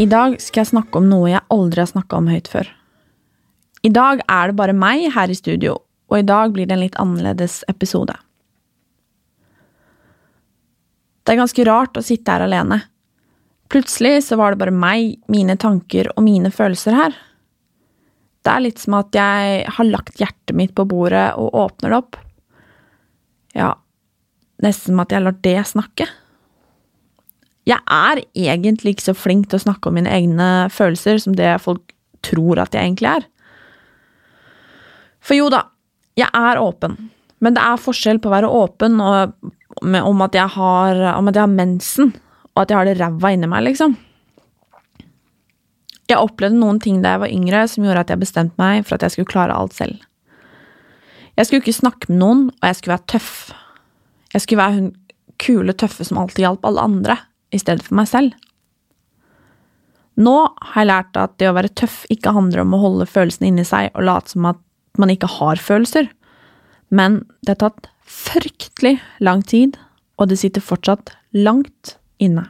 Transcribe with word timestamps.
I 0.00 0.06
dag 0.08 0.38
skal 0.40 0.62
jeg 0.62 0.70
snakke 0.70 0.96
om 0.96 1.10
noe 1.10 1.28
jeg 1.28 1.44
aldri 1.52 1.82
har 1.82 1.90
snakka 1.90 2.16
om 2.22 2.28
høyt 2.32 2.46
før. 2.48 2.68
I 3.84 3.90
dag 3.92 4.22
er 4.24 4.48
det 4.48 4.56
bare 4.56 4.76
meg 4.76 5.10
her 5.12 5.28
i 5.28 5.36
studio, 5.36 5.74
og 6.08 6.22
i 6.22 6.24
dag 6.24 6.54
blir 6.54 6.68
det 6.68 6.76
en 6.76 6.80
litt 6.86 6.96
annerledes 7.00 7.58
episode. 7.68 8.14
Det 11.20 11.34
er 11.34 11.40
ganske 11.42 11.66
rart 11.68 12.00
å 12.00 12.04
sitte 12.04 12.32
her 12.32 12.46
alene. 12.46 12.80
Plutselig 13.70 14.24
så 14.24 14.38
var 14.40 14.54
det 14.54 14.62
bare 14.62 14.74
meg, 14.74 15.18
mine 15.28 15.58
tanker 15.60 16.08
og 16.14 16.24
mine 16.24 16.48
følelser 16.54 16.96
her. 16.96 17.20
Det 18.40 18.54
er 18.54 18.64
litt 18.64 18.80
som 18.80 18.96
at 19.02 19.12
jeg 19.14 19.68
har 19.68 19.90
lagt 19.90 20.16
hjertet 20.22 20.56
mitt 20.56 20.72
på 20.72 20.88
bordet 20.88 21.28
og 21.36 21.52
åpner 21.66 21.92
det 21.92 22.00
opp. 22.00 22.20
Ja, 23.52 23.74
nesten 24.64 24.94
som 24.94 25.04
at 25.04 25.12
jeg 25.12 25.26
lar 25.26 25.36
det 25.44 25.58
snakke. 25.68 26.08
Jeg 27.68 27.80
er 27.84 28.22
egentlig 28.32 28.96
ikke 28.96 29.10
så 29.10 29.16
flink 29.16 29.50
til 29.50 29.60
å 29.60 29.64
snakke 29.66 29.90
om 29.90 29.98
mine 29.98 30.10
egne 30.12 30.48
følelser 30.72 31.20
som 31.20 31.36
det 31.36 31.52
folk 31.62 31.92
tror 32.24 32.60
at 32.62 32.74
jeg 32.76 32.88
egentlig 32.88 33.10
er. 33.10 33.26
For 35.20 35.36
jo 35.36 35.50
da, 35.52 35.66
jeg 36.18 36.30
er 36.32 36.60
åpen, 36.60 36.96
men 37.44 37.56
det 37.56 37.62
er 37.64 37.80
forskjell 37.80 38.20
på 38.20 38.30
å 38.30 38.34
være 38.34 38.52
åpen 38.52 39.00
og, 39.04 39.34
om, 39.84 40.22
at 40.24 40.36
jeg 40.36 40.48
har, 40.56 41.02
om 41.14 41.28
at 41.28 41.36
jeg 41.36 41.44
har 41.44 41.52
mensen, 41.52 42.14
og 42.54 42.62
at 42.64 42.72
jeg 42.72 42.80
har 42.80 42.88
det 42.88 42.96
ræva 43.00 43.32
inni 43.34 43.50
meg, 43.50 43.66
liksom. 43.68 43.96
Jeg 46.10 46.18
opplevde 46.18 46.58
noen 46.58 46.80
ting 46.82 47.04
da 47.04 47.14
jeg 47.14 47.22
var 47.22 47.34
yngre 47.36 47.64
som 47.70 47.84
gjorde 47.86 48.02
at 48.02 48.12
jeg 48.12 48.22
bestemte 48.24 48.58
meg 48.60 48.82
for 48.86 48.96
at 48.96 49.04
jeg 49.06 49.14
skulle 49.14 49.30
klare 49.30 49.54
alt 49.54 49.76
selv. 49.76 50.00
Jeg 51.38 51.46
skulle 51.46 51.62
ikke 51.62 51.76
snakke 51.76 52.10
med 52.10 52.18
noen, 52.20 52.40
og 52.50 52.66
jeg 52.66 52.80
skulle 52.80 52.96
være 52.96 53.10
tøff. 53.14 53.34
Jeg 54.34 54.42
skulle 54.44 54.60
være 54.64 54.78
hun 54.80 54.88
kule, 55.40 55.72
tøffe 55.72 56.04
som 56.04 56.18
alltid 56.20 56.42
hjalp 56.42 56.66
alle 56.68 56.82
andre 56.84 57.16
i 57.50 57.60
stedet 57.60 57.84
for 57.86 57.98
meg 57.98 58.08
selv. 58.10 58.34
Nå 60.20 60.34
har 60.72 60.82
jeg 60.82 60.90
lært 60.90 61.18
at 61.18 61.36
det 61.40 61.48
å 61.48 61.56
være 61.56 61.72
tøff 61.78 62.02
ikke 62.12 62.34
handler 62.36 62.64
om 62.64 62.74
å 62.76 62.82
holde 62.82 63.08
følelsene 63.08 63.48
inni 63.50 63.64
seg 63.66 63.92
og 63.94 64.04
late 64.08 64.34
som 64.34 64.48
at 64.50 64.60
man 65.00 65.12
ikke 65.12 65.30
har 65.38 65.60
følelser, 65.62 66.10
men 66.90 67.22
det 67.46 67.54
har 67.54 67.60
tatt 67.62 67.90
fryktelig 68.10 68.98
lang 69.22 69.44
tid, 69.46 69.78
og 70.18 70.28
det 70.28 70.40
sitter 70.40 70.64
fortsatt 70.64 71.14
langt 71.32 71.94
inne. 72.20 72.48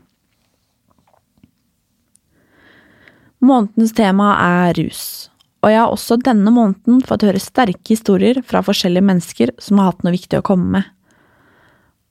Månedens 3.45 3.93
tema 3.97 4.33
er 4.41 4.75
rus, 4.81 5.31
og 5.63 5.73
jeg 5.73 5.81
har 5.81 5.93
også 5.93 6.19
denne 6.25 6.51
måneden 6.53 7.05
fått 7.07 7.25
høre 7.29 7.41
sterke 7.41 7.93
historier 7.93 8.41
fra 8.45 8.65
forskjellige 8.65 9.07
mennesker 9.07 9.55
som 9.61 9.79
har 9.79 9.93
hatt 9.93 10.03
noe 10.05 10.17
viktig 10.17 10.41
å 10.41 10.45
komme 10.45 10.81
med. 10.81 10.91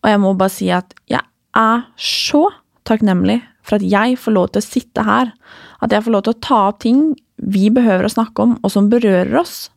Og 0.06 0.14
jeg 0.14 0.22
må 0.24 0.34
bare 0.40 0.54
si 0.54 0.70
at 0.72 0.96
jeg 1.10 1.22
er 1.58 1.86
så 2.00 2.46
takknemlig 2.88 3.40
for 3.66 3.80
at 3.80 3.86
jeg 3.86 4.18
får 4.20 4.36
lov 4.36 4.52
til 4.52 4.62
å 4.62 4.66
sitte 4.66 5.06
her, 5.06 5.34
at 5.84 5.94
jeg 5.94 6.06
får 6.06 6.16
lov 6.16 6.24
til 6.26 6.36
å 6.36 6.44
ta 6.46 6.62
opp 6.70 6.80
ting 6.84 7.04
vi 7.40 7.70
behøver 7.72 8.08
å 8.08 8.14
snakke 8.14 8.44
om, 8.44 8.56
og 8.64 8.74
som 8.74 8.90
berører 8.92 9.36
oss. 9.40 9.70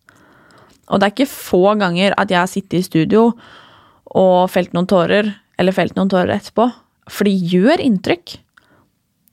Og 0.91 0.99
det 0.99 1.09
er 1.09 1.15
ikke 1.15 1.31
få 1.31 1.77
ganger 1.81 2.17
at 2.19 2.33
jeg 2.33 2.41
har 2.41 2.51
sittet 2.51 2.81
i 2.81 2.87
studio 2.87 3.29
og 4.13 4.51
felt 4.53 4.75
noen 4.75 4.89
tårer, 4.91 5.31
eller 5.61 5.77
felt 5.77 5.95
noen 5.97 6.11
tårer 6.11 6.35
etterpå, 6.37 6.67
for 7.13 7.29
det 7.29 7.53
gjør 7.53 7.83
inntrykk. 7.83 8.37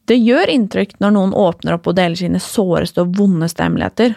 Det 0.09 0.17
gjør 0.17 0.51
inntrykk 0.53 0.95
når 1.03 1.15
noen 1.15 1.33
åpner 1.37 1.77
opp 1.77 1.89
og 1.89 1.97
deler 1.97 2.17
sine 2.17 2.41
såreste 2.41 3.03
og 3.03 3.17
vondeste 3.17 3.65
hemmeligheter. 3.65 4.15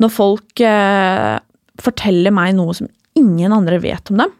Når 0.00 0.12
folk 0.12 0.62
eh, 0.64 1.36
forteller 1.82 2.34
meg 2.34 2.54
noe 2.56 2.76
som 2.76 2.88
ingen 3.18 3.52
andre 3.52 3.80
vet 3.82 4.12
om 4.12 4.22
dem. 4.22 4.32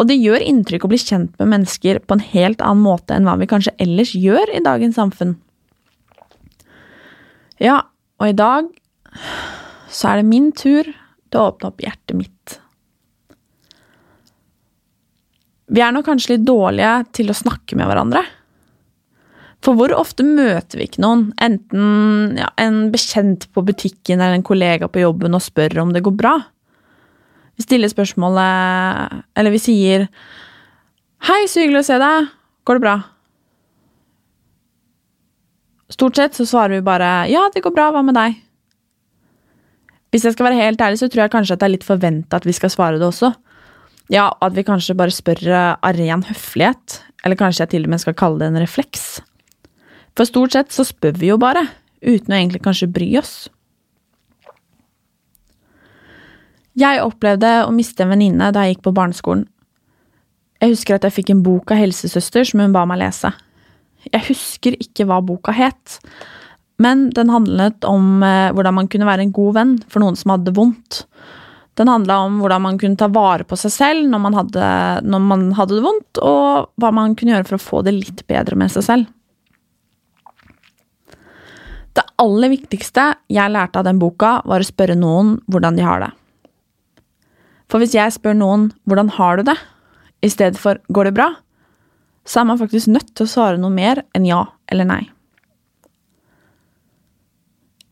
Og 0.00 0.08
det 0.08 0.18
gjør 0.18 0.42
inntrykk 0.42 0.86
å 0.86 0.90
bli 0.90 1.00
kjent 1.00 1.34
med 1.38 1.50
mennesker 1.52 2.00
på 2.02 2.16
en 2.16 2.24
helt 2.32 2.62
annen 2.64 2.82
måte 2.84 3.14
enn 3.14 3.28
hva 3.28 3.36
vi 3.40 3.50
kanskje 3.50 3.74
ellers 3.82 4.14
gjør 4.18 4.50
i 4.56 4.62
dagens 4.64 4.98
samfunn. 4.98 5.36
Ja, 7.62 7.82
og 8.18 8.32
i 8.32 8.36
dag 8.36 8.70
så 9.92 10.10
er 10.10 10.20
det 10.20 10.30
min 10.30 10.50
tur 10.56 10.88
til 10.88 11.38
å 11.38 11.48
åpne 11.52 11.70
opp 11.70 11.82
hjertet 11.84 12.16
mitt. 12.18 12.58
Vi 15.72 15.80
er 15.80 15.92
nok 15.94 16.08
kanskje 16.08 16.34
litt 16.34 16.46
dårlige 16.48 16.94
til 17.16 17.30
å 17.32 17.36
snakke 17.36 17.78
med 17.78 17.88
hverandre. 17.88 18.24
For 19.62 19.78
hvor 19.78 19.94
ofte 19.94 20.24
møter 20.26 20.80
vi 20.80 20.88
ikke 20.88 21.04
noen, 21.04 21.28
enten 21.40 22.34
ja, 22.40 22.48
en 22.58 22.88
bekjent 22.92 23.46
på 23.54 23.62
butikken 23.64 24.18
eller 24.18 24.40
en 24.40 24.46
kollega 24.46 24.88
på 24.90 25.04
jobben 25.04 25.38
og 25.38 25.44
spør 25.44 25.84
om 25.84 25.94
det 25.94 26.02
går 26.02 26.16
bra? 26.18 26.34
Vi 27.58 27.66
stiller 27.66 27.90
spørsmålet 27.92 29.22
Eller 29.38 29.54
vi 29.54 29.60
sier 29.60 30.06
Hei, 31.22 31.44
så 31.46 31.62
hyggelig 31.62 31.84
å 31.84 31.86
se 31.86 31.96
deg. 32.02 32.30
Går 32.66 32.78
det 32.78 32.82
bra? 32.82 32.94
Stort 35.92 36.18
sett 36.18 36.34
så 36.34 36.46
svarer 36.48 36.78
vi 36.78 36.86
bare 36.86 37.10
ja, 37.30 37.44
det 37.54 37.62
går 37.62 37.74
bra, 37.76 37.90
hva 37.94 38.02
med 38.02 38.16
deg? 38.18 38.40
Hvis 40.12 40.26
jeg 40.26 40.34
skal 40.34 40.48
være 40.48 40.58
helt 40.58 40.82
ærlig, 40.82 40.98
så 40.98 41.08
tror 41.08 41.24
jeg 41.24 41.32
kanskje 41.32 41.54
at 41.54 41.62
det 41.62 41.68
er 41.68 41.74
litt 41.76 41.86
forventa 41.86 42.40
at 42.40 42.48
vi 42.48 42.54
skal 42.56 42.72
svare 42.74 42.98
det 42.98 43.06
også. 43.06 43.30
Ja, 44.12 44.26
og 44.28 44.48
at 44.50 44.56
vi 44.58 44.64
kanskje 44.66 44.96
bare 44.98 45.14
spør 45.14 45.40
av 45.54 45.94
ren 45.96 46.24
høflighet, 46.26 46.98
eller 47.24 47.38
kanskje 47.38 47.62
jeg 47.62 47.72
til 47.76 47.86
og 47.86 47.94
med 47.94 48.02
skal 48.02 48.18
kalle 48.18 48.42
det 48.42 48.50
en 48.50 48.60
refleks. 48.60 49.06
For 50.18 50.28
stort 50.28 50.56
sett 50.56 50.74
så 50.74 50.84
spør 50.84 51.16
vi 51.22 51.30
jo 51.30 51.38
bare, 51.40 51.64
uten 52.02 52.34
å 52.34 52.40
egentlig 52.40 52.60
kanskje 52.64 52.90
bry 52.92 53.08
oss. 53.22 53.46
Jeg 56.78 57.02
opplevde 57.04 57.50
å 57.66 57.72
miste 57.74 58.04
en 58.04 58.12
venninne 58.14 58.48
da 58.54 58.64
jeg 58.64 58.76
gikk 58.76 58.86
på 58.86 58.94
barneskolen. 58.96 59.44
Jeg 60.62 60.76
husker 60.76 60.96
at 60.96 61.04
jeg 61.08 61.16
fikk 61.16 61.32
en 61.32 61.42
bok 61.44 61.72
av 61.74 61.80
helsesøster 61.82 62.46
som 62.46 62.62
hun 62.62 62.74
ba 62.74 62.84
meg 62.88 63.02
lese. 63.02 63.32
Jeg 64.06 64.24
husker 64.28 64.76
ikke 64.80 65.06
hva 65.10 65.18
boka 65.24 65.54
het, 65.54 65.98
men 66.82 67.08
den 67.14 67.30
handlet 67.30 67.84
om 67.86 68.22
eh, 68.26 68.50
hvordan 68.54 68.76
man 68.78 68.88
kunne 68.90 69.06
være 69.06 69.26
en 69.26 69.34
god 69.34 69.56
venn 69.58 69.74
for 69.90 70.02
noen 70.02 70.18
som 70.18 70.32
hadde 70.32 70.48
det 70.48 70.56
vondt. 70.56 71.02
Den 71.78 71.90
handla 71.90 72.18
om 72.26 72.38
hvordan 72.42 72.64
man 72.66 72.78
kunne 72.80 73.00
ta 73.00 73.08
vare 73.12 73.46
på 73.48 73.56
seg 73.58 73.72
selv 73.74 74.08
når 74.10 74.22
man, 74.22 74.38
hadde, 74.38 74.70
når 75.08 75.26
man 75.26 75.44
hadde 75.58 75.78
det 75.78 75.84
vondt, 75.84 76.22
og 76.22 76.72
hva 76.80 76.92
man 76.94 77.16
kunne 77.18 77.36
gjøre 77.36 77.48
for 77.48 77.58
å 77.58 77.66
få 77.66 77.82
det 77.86 77.96
litt 77.96 78.24
bedre 78.30 78.58
med 78.58 78.72
seg 78.74 78.86
selv. 78.86 79.12
Det 81.92 82.04
aller 82.22 82.52
viktigste 82.52 83.10
jeg 83.32 83.52
lærte 83.52 83.80
av 83.80 83.88
den 83.88 84.00
boka, 84.00 84.38
var 84.48 84.62
å 84.62 84.66
spørre 84.66 84.96
noen 84.96 85.36
hvordan 85.50 85.78
de 85.78 85.86
har 85.86 86.06
det. 86.06 86.12
For 87.72 87.80
hvis 87.80 87.96
jeg 87.96 88.12
spør 88.12 88.36
noen 88.36 88.68
hvordan 88.84 89.08
har 89.16 89.40
du 89.40 89.46
det, 89.48 89.56
i 90.20 90.28
stedet 90.28 90.60
for 90.60 90.76
går 90.92 91.08
det 91.08 91.16
bra, 91.16 91.30
så 92.28 92.42
er 92.42 92.50
man 92.50 92.60
faktisk 92.60 92.92
nødt 92.92 93.14
til 93.16 93.24
å 93.24 93.32
svare 93.32 93.58
noe 93.58 93.72
mer 93.72 94.04
enn 94.12 94.28
ja 94.28 94.44
eller 94.70 94.86
nei. 94.86 95.00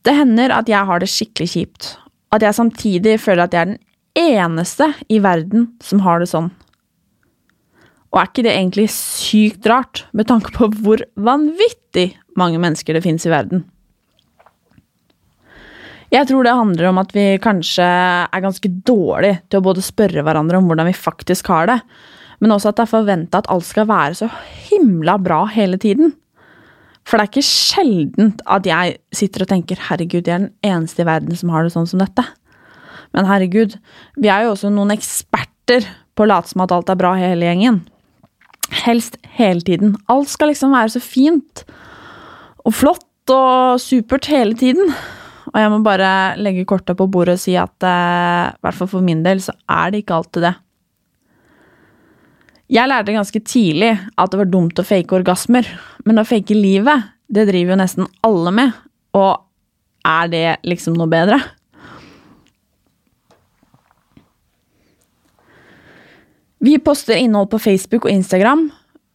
Det 0.04 0.12
hender 0.16 0.52
at 0.52 0.68
jeg 0.68 0.84
har 0.88 1.00
det 1.00 1.08
skikkelig 1.12 1.48
kjipt, 1.54 1.88
at 2.32 2.44
jeg 2.44 2.56
samtidig 2.56 3.16
føler 3.24 3.48
at 3.48 3.56
jeg 3.56 3.64
er 3.64 3.72
den 3.72 3.80
eneste 4.20 4.92
i 5.08 5.18
verden 5.24 5.70
som 5.84 6.04
har 6.04 6.20
det 6.20 6.28
sånn. 6.28 6.52
Og 8.10 8.20
er 8.20 8.30
ikke 8.30 8.44
det 8.44 8.52
egentlig 8.52 8.88
sykt 8.92 9.66
rart, 9.70 10.04
med 10.12 10.28
tanke 10.28 10.52
på 10.54 10.68
hvor 10.82 11.02
vanvittig 11.16 12.10
mange 12.36 12.60
mennesker 12.60 12.96
det 12.96 13.04
finnes 13.04 13.26
i 13.26 13.32
verden? 13.32 13.64
Jeg 16.10 16.26
tror 16.26 16.42
det 16.42 16.56
handler 16.58 16.88
om 16.88 16.98
at 16.98 17.12
vi 17.14 17.24
kanskje 17.42 17.84
er 17.86 18.42
ganske 18.42 18.70
dårlige 18.86 19.44
til 19.46 19.60
å 19.60 19.66
både 19.68 19.84
spørre 19.84 20.24
hverandre 20.26 20.58
om 20.58 20.66
hvordan 20.66 20.88
vi 20.90 20.96
faktisk 20.96 21.52
har 21.52 21.70
det, 21.70 21.76
men 22.42 22.54
også 22.54 22.72
at 22.72 22.80
det 22.80 22.86
er 22.86 22.90
forventa 22.90 23.42
at 23.42 23.50
alt 23.52 23.68
skal 23.68 23.86
være 23.86 24.16
så 24.18 24.30
himla 24.66 25.14
bra 25.22 25.44
hele 25.54 25.78
tiden. 25.78 26.16
For 27.06 27.16
det 27.16 27.24
er 27.24 27.30
ikke 27.30 27.46
sjeldent 27.46 28.42
at 28.50 28.66
jeg 28.66 28.96
sitter 29.14 29.44
og 29.44 29.52
tenker 29.52 29.78
'herregud, 29.86 30.26
jeg 30.26 30.34
er 30.34 30.46
den 30.48 30.54
eneste 30.66 31.02
i 31.02 31.06
verden 31.06 31.36
som 31.36 31.50
har 31.54 31.62
det 31.62 31.72
sånn 31.72 31.86
som 31.86 32.00
dette'. 32.02 32.26
Men 33.14 33.26
herregud, 33.26 33.78
vi 34.16 34.28
er 34.28 34.44
jo 34.44 34.54
også 34.54 34.70
noen 34.70 34.90
eksperter 34.94 35.86
på 36.14 36.26
å 36.26 36.30
late 36.30 36.50
som 36.50 36.62
at 36.62 36.72
alt 36.72 36.90
er 36.90 36.98
bra 36.98 37.14
hele 37.14 37.46
gjengen. 37.46 37.80
Helst 38.84 39.16
hele 39.38 39.60
tiden. 39.60 39.96
Alt 40.08 40.28
skal 40.28 40.48
liksom 40.48 40.74
være 40.74 40.94
så 40.94 41.00
fint 41.02 41.64
og 42.64 42.74
flott 42.74 43.30
og 43.30 43.80
supert 43.82 44.26
hele 44.26 44.54
tiden. 44.54 44.94
Og 45.50 45.58
jeg 45.58 45.70
må 45.72 45.80
bare 45.82 46.38
legge 46.38 46.66
kortet 46.68 46.98
på 46.98 47.08
bordet 47.10 47.38
og 47.38 47.42
si 47.42 47.56
at 47.58 47.86
eh, 47.86 48.50
i 48.54 48.62
hvert 48.62 48.76
fall 48.78 48.90
for 48.92 49.04
min 49.04 49.24
del 49.26 49.42
så 49.42 49.54
er 49.66 49.90
det 49.90 50.04
ikke 50.04 50.20
alltid 50.20 50.46
det. 50.46 50.54
Jeg 52.70 52.86
lærte 52.86 53.14
ganske 53.16 53.40
tidlig 53.42 53.90
at 53.98 54.30
det 54.30 54.38
var 54.38 54.50
dumt 54.50 54.78
å 54.78 54.86
fake 54.86 55.16
orgasmer, 55.16 55.66
men 56.06 56.22
å 56.22 56.26
fake 56.26 56.54
livet, 56.54 57.08
det 57.26 57.48
driver 57.48 57.74
jo 57.74 57.78
nesten 57.80 58.06
alle 58.26 58.52
med, 58.54 58.76
og 59.18 59.42
er 60.06 60.30
det 60.30 60.44
liksom 60.70 60.94
noe 60.94 61.10
bedre? 61.10 61.40
Vi 66.62 66.76
poster 66.84 67.18
innhold 67.18 67.50
på 67.50 67.58
Facebook 67.58 68.06
og 68.06 68.14
Instagram, 68.14 68.68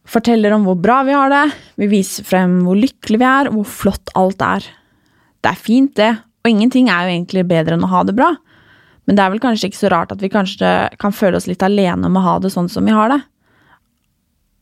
forteller 0.04 0.52
om 0.52 0.66
hvor 0.66 0.76
bra 0.76 1.00
vi 1.06 1.16
har 1.16 1.32
det, 1.32 1.44
vi 1.80 1.88
viser 1.96 2.26
frem 2.28 2.58
hvor 2.66 2.76
lykkelige 2.76 3.22
vi 3.22 3.28
er, 3.30 3.48
og 3.48 3.62
hvor 3.62 3.72
flott 3.80 4.12
alt 4.18 4.44
er. 4.44 4.68
Det 5.40 5.52
er 5.52 5.64
fint, 5.64 5.94
det, 5.96 6.12
og 6.46 6.52
ingenting 6.52 6.86
er 6.86 7.06
jo 7.06 7.14
egentlig 7.16 7.42
bedre 7.50 7.74
enn 7.74 7.82
å 7.82 7.90
ha 7.90 8.04
det 8.06 8.14
bra, 8.14 8.30
men 9.06 9.18
det 9.18 9.22
er 9.22 9.32
vel 9.32 9.42
kanskje 9.42 9.70
ikke 9.70 9.80
så 9.80 9.90
rart 9.90 10.12
at 10.14 10.22
vi 10.22 10.30
kanskje 10.30 10.70
kan 11.02 11.14
føle 11.14 11.38
oss 11.38 11.48
litt 11.50 11.62
alene 11.66 12.06
om 12.06 12.18
å 12.18 12.22
ha 12.22 12.36
det 12.42 12.52
sånn 12.54 12.70
som 12.70 12.86
vi 12.86 12.94
har 12.94 13.10
det. 13.10 13.18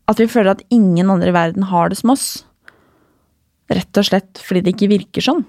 At 0.09 0.21
vi 0.21 0.29
føler 0.29 0.55
at 0.55 0.65
ingen 0.73 1.13
andre 1.13 1.29
i 1.29 1.37
verden 1.37 1.69
har 1.69 1.93
det 1.93 2.01
som 2.01 2.13
oss. 2.13 2.27
Rett 3.73 4.01
og 4.01 4.09
slett 4.09 4.41
fordi 4.41 4.65
det 4.65 4.75
ikke 4.75 4.91
virker 4.93 5.25
sånn. 5.25 5.45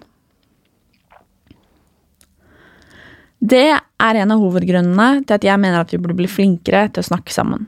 Det 3.39 3.67
er 3.75 4.19
en 4.19 4.31
av 4.35 4.43
hovedgrunnene 4.43 5.25
til 5.27 5.35
at 5.37 5.47
jeg 5.47 5.61
mener 5.61 5.83
at 5.83 5.91
vi 5.91 5.99
burde 6.01 6.17
bli 6.19 6.31
flinkere 6.31 6.87
til 6.91 7.03
å 7.03 7.09
snakke 7.11 7.35
sammen. 7.35 7.67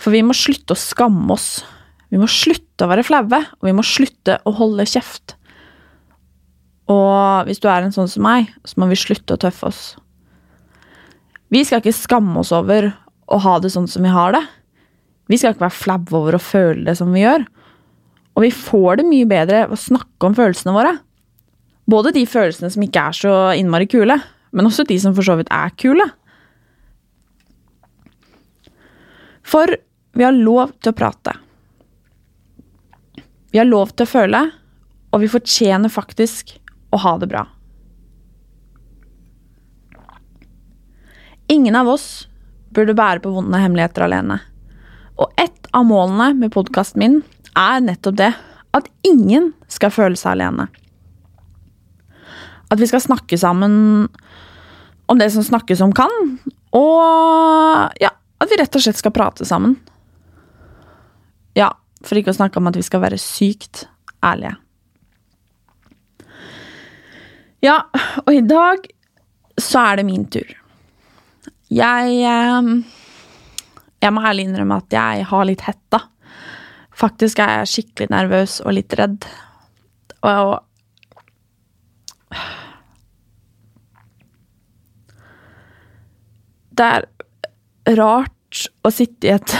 For 0.00 0.12
vi 0.12 0.24
må 0.24 0.36
slutte 0.36 0.76
å 0.76 0.80
skamme 0.80 1.32
oss. 1.32 1.64
Vi 2.12 2.20
må 2.20 2.28
slutte 2.30 2.84
å 2.84 2.90
være 2.92 3.04
flaue, 3.04 3.40
og 3.60 3.66
vi 3.66 3.74
må 3.74 3.84
slutte 3.84 4.38
å 4.44 4.52
holde 4.60 4.84
kjeft. 4.88 5.34
Og 6.92 7.48
hvis 7.48 7.58
du 7.62 7.66
er 7.70 7.82
en 7.82 7.94
sånn 7.94 8.10
som 8.10 8.22
meg, 8.26 8.52
så 8.66 8.78
må 8.78 8.88
vi 8.90 8.98
slutte 8.98 9.34
å 9.34 9.40
tøffe 9.42 9.70
oss. 9.70 9.82
Vi 11.50 11.62
skal 11.66 11.82
ikke 11.82 11.94
skamme 11.94 12.42
oss 12.42 12.52
over 12.54 12.92
å 13.26 13.38
ha 13.42 13.56
det 13.62 13.72
sånn 13.74 13.88
som 13.90 14.06
vi 14.06 14.12
har 14.14 14.34
det. 14.34 14.42
Vi 15.30 15.38
skal 15.38 15.54
ikke 15.54 15.66
være 15.66 15.80
flaue 15.80 16.18
over 16.20 16.36
å 16.38 16.42
føle 16.42 16.84
det 16.86 16.94
som 16.98 17.10
vi 17.14 17.24
gjør. 17.24 17.46
Og 18.36 18.44
vi 18.44 18.52
får 18.54 19.00
det 19.00 19.08
mye 19.08 19.28
bedre 19.28 19.64
ved 19.66 19.74
å 19.74 19.80
snakke 19.80 20.28
om 20.28 20.36
følelsene 20.36 20.74
våre. 20.76 20.92
Både 21.90 22.12
de 22.14 22.26
følelsene 22.28 22.70
som 22.72 22.84
ikke 22.84 23.08
er 23.08 23.16
så 23.16 23.34
innmari 23.58 23.88
kule, 23.90 24.18
men 24.54 24.68
også 24.68 24.86
de 24.86 24.98
som 25.02 25.14
for 25.16 25.26
så 25.26 25.36
vidt 25.38 25.50
er 25.54 25.74
kule. 25.78 26.06
For 29.46 29.70
vi 30.16 30.26
har 30.26 30.34
lov 30.34 30.74
til 30.82 30.92
å 30.92 30.98
prate. 30.98 31.34
Vi 33.54 33.60
har 33.60 33.68
lov 33.68 33.94
til 33.94 34.06
å 34.06 34.10
føle, 34.10 34.42
og 35.14 35.22
vi 35.22 35.30
fortjener 35.32 35.92
faktisk 35.92 36.56
å 36.90 37.00
ha 37.02 37.14
det 37.18 37.28
bra. 37.30 37.44
Ingen 41.52 41.76
av 41.78 41.88
oss 41.88 42.26
burde 42.74 42.96
bære 42.96 43.22
på 43.22 43.32
vonde 43.34 43.58
hemmeligheter 43.60 44.06
alene. 44.06 44.40
Og 45.16 45.32
ett 45.40 45.68
av 45.72 45.86
målene 45.88 46.32
med 46.36 46.52
podkasten 46.54 47.00
min 47.00 47.20
er 47.56 47.80
nettopp 47.84 48.18
det. 48.18 48.32
At 48.76 48.90
ingen 49.06 49.52
skal 49.72 49.94
føle 49.94 50.18
seg 50.18 50.34
alene. 50.34 50.66
At 52.68 52.82
vi 52.82 52.88
skal 52.90 53.04
snakke 53.04 53.38
sammen 53.38 54.08
om 55.06 55.18
det 55.20 55.30
som 55.32 55.46
snakkes 55.46 55.80
om 55.86 55.94
kan. 55.96 56.12
Og 56.74 58.02
ja, 58.02 58.10
at 58.12 58.50
vi 58.50 58.58
rett 58.60 58.76
og 58.76 58.82
slett 58.82 58.98
skal 58.98 59.14
prate 59.14 59.46
sammen. 59.48 59.78
Ja, 61.56 61.70
for 62.04 62.18
ikke 62.18 62.34
å 62.34 62.36
snakke 62.36 62.60
om 62.60 62.68
at 62.68 62.76
vi 62.76 62.84
skal 62.84 63.04
være 63.06 63.20
sykt 63.22 63.86
ærlige. 64.24 64.58
Ja, 67.64 67.80
og 68.24 68.32
i 68.34 68.42
dag 68.44 68.84
så 69.60 69.86
er 69.90 70.00
det 70.00 70.06
min 70.06 70.26
tur. 70.30 70.50
Jeg 71.72 72.20
eh, 72.20 72.70
jeg 74.06 74.12
må 74.12 74.22
ærlig 74.28 74.46
innrømme 74.46 74.76
at 74.82 74.92
jeg 74.94 75.24
har 75.30 75.48
litt 75.48 75.64
hetta. 75.66 76.02
Faktisk 76.96 77.40
er 77.42 77.60
jeg 77.60 77.72
skikkelig 77.72 78.10
nervøs 78.12 78.60
og 78.64 78.76
litt 78.76 78.94
redd. 78.98 79.26
Og 80.26 80.62
Det 86.76 86.86
er 86.92 87.06
rart 87.96 88.66
å 88.84 88.90
sitte 88.92 89.28
i 89.28 89.32
et 89.32 89.54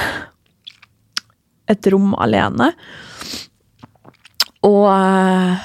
et 1.67 1.87
rom 1.91 2.13
alene 2.21 2.69
og 4.69 4.85
uh, 4.87 5.65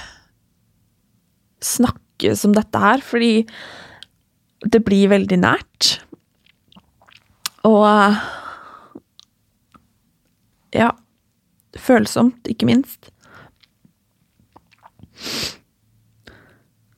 som 2.37 2.53
dette 2.55 2.81
her, 2.81 3.01
fordi 3.05 3.45
det 4.61 4.83
blir 4.85 5.11
veldig 5.11 5.39
nært. 5.41 5.95
Og 7.67 7.85
ja. 10.75 10.91
Følsomt, 11.79 12.47
ikke 12.51 12.67
minst. 12.67 13.11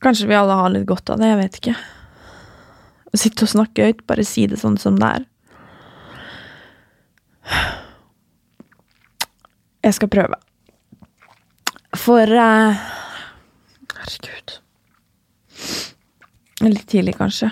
Kanskje 0.01 0.27
vi 0.27 0.35
alle 0.35 0.55
har 0.57 0.71
litt 0.73 0.87
godt 0.89 1.11
av 1.13 1.21
det, 1.21 1.29
jeg 1.29 1.39
vet 1.39 1.59
ikke. 1.59 1.75
Å 3.13 3.19
sitte 3.21 3.45
og 3.45 3.51
snakke 3.51 3.85
høyt, 3.85 4.01
bare 4.09 4.25
si 4.25 4.47
det 4.49 4.57
sånn 4.59 4.79
som 4.81 4.97
det 4.97 5.11
er. 5.19 5.27
Jeg 9.83 9.97
skal 9.99 10.09
prøve. 10.09 10.41
For 11.99 12.25
uh, 12.25 12.81
Herregud. 13.99 14.62
Litt 16.63 16.85
tidlig, 16.87 17.17
kanskje. 17.19 17.49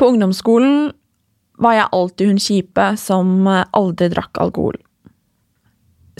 På 0.00 0.08
ungdomsskolen 0.10 0.92
var 1.60 1.76
jeg 1.76 1.90
alltid 1.96 2.30
hun 2.30 2.40
kjipe 2.42 2.86
som 3.00 3.48
aldri 3.48 4.08
drakk 4.12 4.40
alkohol. 4.42 4.78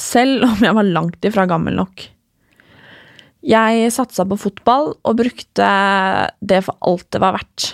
Selv 0.00 0.44
om 0.46 0.60
jeg 0.62 0.76
var 0.76 0.90
langt 0.90 1.26
ifra 1.26 1.46
gammel 1.50 1.76
nok. 1.78 2.04
Jeg 3.44 3.88
satsa 3.92 4.24
på 4.28 4.38
fotball 4.40 4.92
og 4.94 5.18
brukte 5.18 5.70
det 6.40 6.60
for 6.64 6.78
alt 6.86 7.08
det 7.12 7.20
var 7.20 7.36
verdt. 7.36 7.72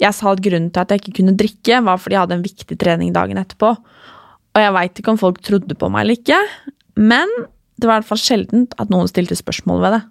Jeg 0.00 0.16
sa 0.16 0.30
at 0.32 0.40
grunnen 0.40 0.70
til 0.72 0.80
at 0.80 0.92
jeg 0.94 1.02
ikke 1.02 1.18
kunne 1.18 1.36
drikke, 1.36 1.82
var 1.84 2.00
fordi 2.00 2.16
jeg 2.16 2.24
hadde 2.24 2.38
en 2.38 2.46
viktig 2.46 2.78
trening 2.80 3.10
dagen 3.12 3.40
etterpå. 3.40 3.74
Og 4.50 4.62
jeg 4.64 4.76
veit 4.76 5.02
ikke 5.02 5.12
om 5.12 5.20
folk 5.20 5.42
trodde 5.44 5.76
på 5.76 5.90
meg 5.92 6.06
eller 6.06 6.16
ikke, 6.16 6.38
men 7.00 7.28
det 7.80 7.88
var 7.88 7.98
i 7.98 8.00
hvert 8.00 8.12
fall 8.12 8.22
sjeldent 8.22 8.74
at 8.80 8.92
noen 8.92 9.08
stilte 9.10 9.36
spørsmål 9.36 9.84
ved 9.84 9.96
det 9.98 10.02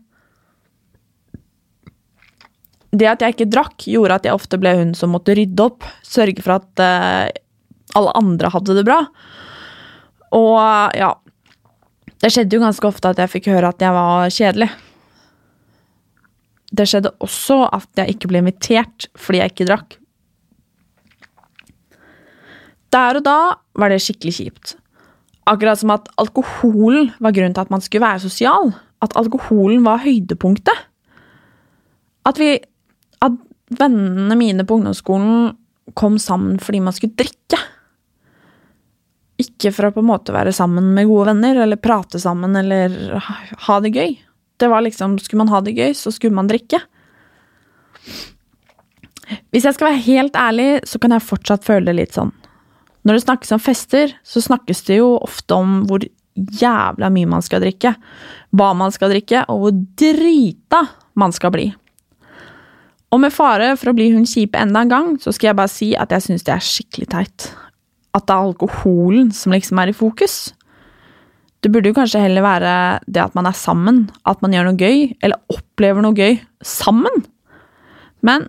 det 2.89 3.10
at 3.10 3.22
jeg 3.22 3.36
ikke 3.36 3.51
drakk, 3.51 3.86
gjorde 3.86 4.17
at 4.17 4.25
jeg 4.25 4.36
ofte 4.36 4.58
ble 4.62 4.74
hun 4.79 4.96
som 4.98 5.13
måtte 5.13 5.36
rydde 5.38 5.65
opp. 5.65 5.86
Sørge 6.05 6.41
for 6.46 6.58
at 6.58 6.81
uh, 6.81 7.29
alle 8.00 8.13
andre 8.17 8.51
hadde 8.53 8.77
det 8.77 8.86
bra. 8.88 9.03
Og 10.38 10.93
ja 10.93 11.13
Det 12.22 12.29
skjedde 12.29 12.53
jo 12.53 12.62
ganske 12.62 12.86
ofte 12.86 13.10
at 13.10 13.17
jeg 13.17 13.31
fikk 13.31 13.48
høre 13.50 13.72
at 13.72 13.81
jeg 13.81 13.96
var 13.96 14.34
kjedelig. 14.34 14.67
Det 16.69 16.86
skjedde 16.86 17.15
også 17.24 17.63
at 17.74 18.01
jeg 18.01 18.13
ikke 18.13 18.29
ble 18.29 18.43
invitert 18.43 19.08
fordi 19.17 19.41
jeg 19.41 19.53
ikke 19.53 19.69
drakk. 19.72 19.96
Der 22.93 23.19
og 23.22 23.25
da 23.25 23.39
var 23.77 23.93
det 23.93 24.01
skikkelig 24.03 24.36
kjipt. 24.36 24.75
Akkurat 25.50 25.79
som 25.81 25.93
at 25.93 26.10
alkoholen 26.22 27.13
var 27.22 27.34
grunnen 27.34 27.55
til 27.55 27.65
at 27.65 27.74
man 27.74 27.81
skulle 27.81 28.05
være 28.05 28.22
sosial. 28.25 28.74
At 29.01 29.15
alkoholen 29.17 29.86
var 29.86 30.03
høydepunktet. 30.03 30.86
At 32.27 32.38
vi 32.41 32.58
at 33.26 33.36
vennene 33.80 34.38
mine 34.40 34.66
på 34.66 34.80
ungdomsskolen 34.80 35.52
kom 35.98 36.18
sammen 36.22 36.60
fordi 36.62 36.82
man 36.84 36.96
skulle 36.96 37.18
drikke. 37.18 37.60
Ikke 39.40 39.72
for 39.76 39.88
å 39.88 39.94
på 39.96 40.04
en 40.04 40.10
måte 40.10 40.36
være 40.36 40.54
sammen 40.56 40.92
med 40.96 41.08
gode 41.10 41.32
venner 41.32 41.62
eller 41.64 41.80
prate 41.82 42.20
sammen 42.22 42.58
eller 42.60 43.20
ha 43.68 43.80
det 43.84 43.94
gøy. 43.96 44.18
Det 44.60 44.68
var 44.68 44.84
liksom, 44.84 45.18
Skulle 45.24 45.46
man 45.46 45.54
ha 45.54 45.62
det 45.64 45.78
gøy, 45.78 45.94
så 45.96 46.12
skulle 46.12 46.36
man 46.36 46.50
drikke. 46.50 46.82
Hvis 49.54 49.66
jeg 49.66 49.78
skal 49.78 49.92
være 49.92 50.04
helt 50.04 50.36
ærlig, 50.36 50.70
så 50.90 51.00
kan 51.00 51.14
jeg 51.16 51.26
fortsatt 51.26 51.66
føle 51.66 51.88
det 51.88 51.98
litt 52.00 52.18
sånn. 52.18 52.34
Når 53.08 53.16
det 53.16 53.24
snakkes 53.24 53.54
om 53.56 53.62
fester, 53.64 54.12
så 54.28 54.42
snakkes 54.44 54.84
det 54.90 55.00
jo 55.00 55.14
ofte 55.22 55.56
om 55.56 55.84
hvor 55.88 56.04
jævla 56.36 57.10
mye 57.14 57.30
man 57.30 57.44
skal 57.46 57.64
drikke, 57.64 57.94
hva 58.56 58.72
man 58.78 58.92
skal 58.96 59.14
drikke, 59.14 59.46
og 59.52 59.64
hvor 59.64 59.78
drita 60.02 60.84
man 61.20 61.34
skal 61.36 61.54
bli. 61.56 61.70
Og 63.10 63.22
med 63.24 63.34
fare 63.34 63.72
for 63.80 63.89
å 63.89 63.96
bli 63.98 64.12
hun 64.13 64.28
kjipe 64.30 64.60
enda 64.60 64.84
en 64.84 64.92
gang, 64.92 65.10
så 65.22 65.34
skal 65.34 65.51
jeg 65.51 65.58
bare 65.58 65.74
si 65.74 65.89
at 65.98 66.13
jeg 66.13 66.28
syns 66.28 66.46
det 66.46 66.54
er 66.54 66.66
skikkelig 66.66 67.10
teit. 67.10 67.50
At 68.13 68.28
det 68.30 68.36
er 68.36 68.50
alkoholen 68.51 69.32
som 69.34 69.54
liksom 69.56 69.82
er 69.82 69.92
i 69.92 69.98
fokus. 69.98 70.38
Det 71.60 71.72
burde 71.74 71.89
jo 71.92 71.98
kanskje 71.98 72.22
heller 72.24 72.46
være 72.46 72.74
det 73.10 73.24
at 73.24 73.36
man 73.36 73.50
er 73.50 73.58
sammen, 73.58 74.06
at 74.30 74.42
man 74.46 74.54
gjør 74.54 74.70
noe 74.70 74.80
gøy, 74.80 75.10
eller 75.25 75.42
opplever 75.51 76.06
noe 76.06 76.16
gøy 76.16 76.38
sammen. 76.66 77.25
Men 78.25 78.48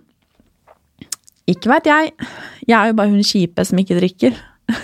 ikke 1.50 1.72
veit 1.72 1.88
jeg. 1.88 2.12
Jeg 2.68 2.76
er 2.76 2.90
jo 2.90 2.98
bare 3.00 3.10
hun 3.10 3.26
kjipe 3.26 3.64
som 3.66 3.80
ikke 3.80 3.98
drikker. 3.98 4.36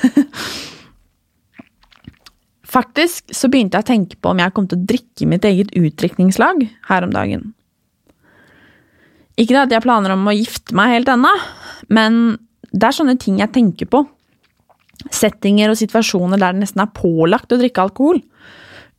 Faktisk 2.77 3.31
så 3.35 3.49
begynte 3.53 3.79
jeg 3.79 3.87
å 3.87 3.91
tenke 3.93 4.19
på 4.21 4.33
om 4.33 4.41
jeg 4.43 4.55
kom 4.57 4.67
til 4.69 4.81
å 4.81 4.89
drikke 4.91 5.29
mitt 5.31 5.47
eget 5.49 5.71
utdrikningslag 5.79 6.67
her 6.89 7.07
om 7.07 7.15
dagen. 7.15 7.53
Ikke 9.37 9.61
at 9.61 9.73
jeg 9.73 9.85
planer 9.85 10.15
om 10.15 10.29
å 10.29 10.35
gifte 10.35 10.77
meg 10.77 10.95
helt 10.95 11.11
ennå, 11.13 11.33
men 11.93 12.39
det 12.73 12.89
er 12.89 12.97
sånne 12.97 13.17
ting 13.21 13.41
jeg 13.41 13.53
tenker 13.53 13.89
på. 13.91 14.03
Settinger 15.13 15.71
og 15.71 15.79
situasjoner 15.79 16.41
der 16.41 16.57
det 16.57 16.65
nesten 16.65 16.83
er 16.83 16.95
pålagt 16.97 17.53
å 17.53 17.61
drikke 17.61 17.85
alkohol. 17.85 18.23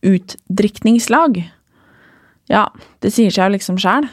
Utdrikningslag. 0.05 1.41
Ja, 2.53 2.67
det 3.03 3.11
sier 3.15 3.33
seg 3.33 3.49
jo 3.49 3.55
liksom 3.57 3.79
sjæl. 3.81 4.07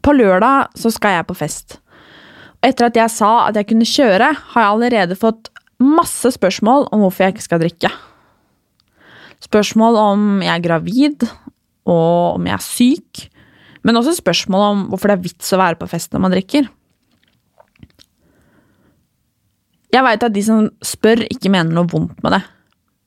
På 0.00 0.14
lørdag 0.16 0.72
så 0.80 0.90
skal 0.92 1.18
jeg 1.18 1.28
på 1.28 1.36
fest. 1.36 1.76
Og 2.60 2.70
etter 2.70 2.88
at 2.88 2.98
jeg 2.98 3.12
sa 3.12 3.32
at 3.46 3.56
jeg 3.56 3.68
kunne 3.70 3.88
kjøre, 3.88 4.32
har 4.52 4.64
jeg 4.64 4.72
allerede 4.74 5.18
fått 5.18 5.52
masse 5.80 6.32
spørsmål 6.36 6.88
om 6.92 7.04
hvorfor 7.04 7.26
jeg 7.26 7.36
ikke 7.36 7.46
skal 7.46 7.62
drikke. 7.62 7.92
Spørsmål 9.40 9.96
om 9.96 10.24
jeg 10.44 10.52
er 10.52 10.64
gravid, 10.64 11.28
og 11.88 12.36
om 12.36 12.48
jeg 12.48 12.56
er 12.56 12.64
syk. 12.64 13.22
Men 13.86 13.96
også 13.96 14.16
spørsmålet 14.18 14.74
om 14.74 14.84
hvorfor 14.90 15.10
det 15.10 15.16
er 15.16 15.24
vits 15.24 15.52
å 15.56 15.60
være 15.60 15.78
på 15.80 15.88
fest 15.90 16.12
når 16.12 16.24
man 16.24 16.34
drikker. 16.34 16.68
Jeg 19.90 20.06
veit 20.06 20.22
at 20.22 20.34
de 20.34 20.42
som 20.46 20.68
spør, 20.86 21.24
ikke 21.32 21.50
mener 21.50 21.74
noe 21.74 21.90
vondt 21.90 22.20
med 22.22 22.36
det. 22.36 22.42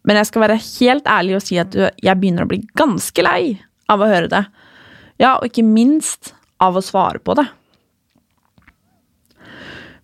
Men 0.04 0.20
jeg 0.20 0.28
skal 0.28 0.44
være 0.44 0.60
helt 0.60 1.06
ærlig 1.08 1.38
og 1.38 1.46
si 1.46 1.60
at 1.62 1.76
jeg 1.78 2.20
begynner 2.20 2.44
å 2.44 2.50
bli 2.52 2.60
ganske 2.76 3.24
lei 3.24 3.44
av 3.92 4.04
å 4.04 4.10
høre 4.10 4.32
det. 4.32 4.42
Ja, 5.22 5.38
og 5.38 5.48
ikke 5.48 5.64
minst 5.64 6.34
av 6.64 6.76
å 6.76 6.84
svare 6.84 7.22
på 7.24 7.38
det. 7.40 7.46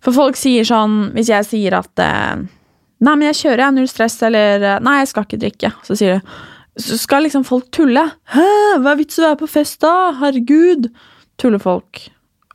For 0.00 0.16
folk 0.16 0.38
sier 0.40 0.64
sånn, 0.64 1.10
hvis 1.16 1.28
jeg 1.32 1.48
sier 1.48 1.76
at 1.82 2.00
eh, 2.00 2.46
Nei, 3.00 3.14
men 3.16 3.30
jeg 3.30 3.38
kjører, 3.38 3.62
jeg. 3.64 3.74
Null 3.78 3.88
stress. 3.88 4.18
Eller 4.28 4.64
Nei, 4.84 4.98
jeg 5.00 5.08
skal 5.08 5.24
ikke 5.24 5.40
drikke. 5.40 5.70
Så 5.86 5.94
sier 5.96 6.18
de 6.18 6.34
Så 6.78 6.98
skal 6.98 7.26
liksom 7.26 7.44
folk 7.44 7.70
tulle. 7.74 8.04
Hæ, 8.30 8.46
hva 8.80 8.94
er 8.94 9.00
vitsen 9.00 9.24
å 9.24 9.32
være 9.32 9.40
på 9.42 9.50
fest, 9.50 9.80
da? 9.82 10.12
Herregud. 10.20 10.90
Tuller 11.40 11.62
folk. 11.62 12.04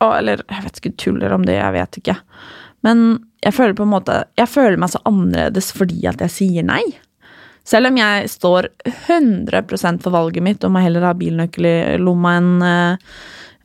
Å, 0.00 0.10
eller 0.18 0.42
jeg 0.44 0.64
vet 0.64 0.80
ikke, 0.80 0.94
tuller 1.00 1.34
om 1.36 1.44
det, 1.46 1.58
jeg 1.58 1.74
vet 1.76 1.98
ikke. 2.00 2.16
Men 2.86 3.04
jeg 3.44 3.54
føler 3.56 3.74
på 3.78 3.86
en 3.86 3.92
måte 3.92 4.14
Jeg 4.38 4.50
føler 4.50 4.78
meg 4.80 4.92
så 4.92 5.00
annerledes 5.08 5.72
fordi 5.74 6.04
at 6.08 6.22
jeg 6.24 6.34
sier 6.34 6.66
nei. 6.66 6.82
Selv 7.66 7.90
om 7.90 7.96
jeg 7.98 8.28
står 8.30 8.68
100% 9.08 10.04
for 10.04 10.14
valget 10.14 10.44
mitt 10.44 10.64
om 10.66 10.76
å 10.78 10.82
heller 10.84 11.08
ha 11.08 11.16
bilnøkkel 11.18 11.66
i 11.66 11.78
lomma 11.98 12.36
enn 12.38 12.52
eh, 12.62 13.16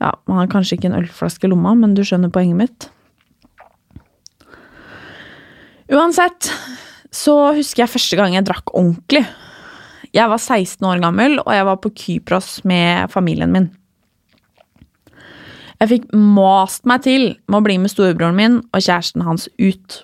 Ja, 0.02 0.10
man 0.26 0.40
har 0.40 0.50
kanskje 0.50 0.78
ikke 0.78 0.88
en 0.90 0.98
ølflaske 0.98 1.46
i 1.46 1.52
lomma, 1.52 1.76
men 1.78 1.94
du 1.94 2.02
skjønner 2.02 2.32
poenget 2.34 2.58
mitt. 2.58 2.88
Uansett 5.92 6.48
så 7.14 7.36
husker 7.54 7.84
jeg 7.84 7.92
første 7.92 8.18
gang 8.18 8.34
jeg 8.34 8.48
drakk 8.48 8.72
ordentlig. 8.74 9.22
Jeg 10.12 10.28
var 10.28 10.40
16 10.40 10.84
år 10.84 11.00
gammel, 11.00 11.38
og 11.40 11.52
jeg 11.56 11.64
var 11.64 11.78
på 11.80 11.90
Kypros 11.96 12.60
med 12.68 13.08
familien 13.12 13.52
min. 13.52 13.70
Jeg 15.80 15.90
fikk 15.90 16.10
mast 16.14 16.84
meg 16.86 17.02
til 17.06 17.24
med 17.50 17.58
å 17.58 17.64
bli 17.64 17.78
med 17.80 17.90
storebroren 17.90 18.36
min 18.38 18.58
og 18.70 18.84
kjæresten 18.84 19.24
hans 19.26 19.48
ut. 19.58 20.02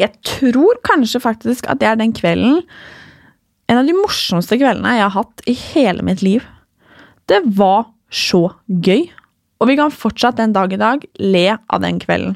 Jeg 0.00 0.12
tror 0.24 0.78
kanskje 0.86 1.22
faktisk 1.24 1.66
at 1.72 1.80
det 1.80 1.88
er 1.90 1.98
den 2.00 2.14
kvelden 2.16 2.62
En 3.70 3.78
av 3.78 3.86
de 3.86 3.92
morsomste 3.94 4.56
kveldene 4.58 4.96
jeg 4.96 5.04
har 5.04 5.12
hatt 5.14 5.42
i 5.46 5.52
hele 5.54 6.02
mitt 6.02 6.24
liv. 6.26 6.42
Det 7.30 7.38
var 7.54 7.84
så 8.10 8.48
gøy, 8.66 9.04
og 9.62 9.70
vi 9.70 9.76
kan 9.78 9.94
fortsatt 9.94 10.40
den 10.40 10.56
dag 10.56 10.72
i 10.74 10.80
dag 10.80 11.04
le 11.22 11.44
av 11.54 11.78
den 11.84 12.00
kvelden. 12.02 12.34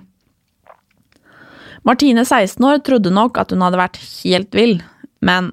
Martine, 1.83 2.23
16 2.23 2.63
år, 2.63 2.79
trodde 2.87 3.11
nok 3.11 3.41
at 3.43 3.51
hun 3.51 3.67
hadde 3.67 3.81
vært 3.81 3.99
helt 3.99 4.55
vill, 4.55 4.77
men 5.25 5.50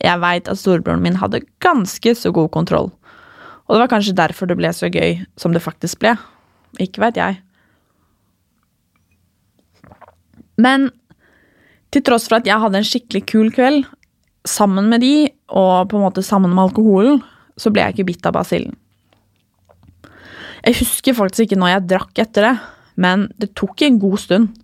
jeg 0.00 0.20
veit 0.22 0.48
at 0.48 0.58
storebroren 0.58 1.02
min 1.04 1.18
hadde 1.20 1.42
ganske 1.60 2.14
så 2.16 2.32
god 2.32 2.48
kontroll. 2.54 2.88
Og 3.68 3.76
det 3.76 3.82
var 3.84 3.92
kanskje 3.92 4.16
derfor 4.16 4.48
det 4.48 4.56
ble 4.58 4.72
så 4.74 4.88
gøy 4.90 5.20
som 5.38 5.52
det 5.54 5.62
faktisk 5.62 6.00
ble. 6.02 6.16
Ikke 6.82 7.02
veit 7.04 7.20
jeg. 7.20 7.38
Men 10.60 10.88
til 11.90 12.04
tross 12.06 12.28
for 12.30 12.40
at 12.40 12.48
jeg 12.48 12.62
hadde 12.62 12.80
en 12.80 12.86
skikkelig 12.86 13.24
kul 13.28 13.50
kveld 13.54 13.84
sammen 14.48 14.88
med 14.88 15.02
de, 15.04 15.28
og 15.52 15.90
på 15.90 15.98
en 15.98 16.06
måte 16.06 16.24
sammen 16.24 16.52
med 16.54 16.70
alkoholen, 16.70 17.20
så 17.60 17.72
ble 17.72 17.84
jeg 17.84 17.96
ikke 17.96 18.08
bitt 18.12 18.28
av 18.28 18.36
basillen. 18.38 18.76
Jeg 20.64 20.76
husker 20.80 21.16
faktisk 21.16 21.46
ikke 21.46 21.60
når 21.60 21.74
jeg 21.74 21.88
drakk 21.92 22.22
etter 22.24 22.46
det, 22.46 22.54
men 23.00 23.28
det 23.40 23.52
tok 23.58 23.84
en 23.84 24.00
god 24.00 24.20
stund. 24.20 24.59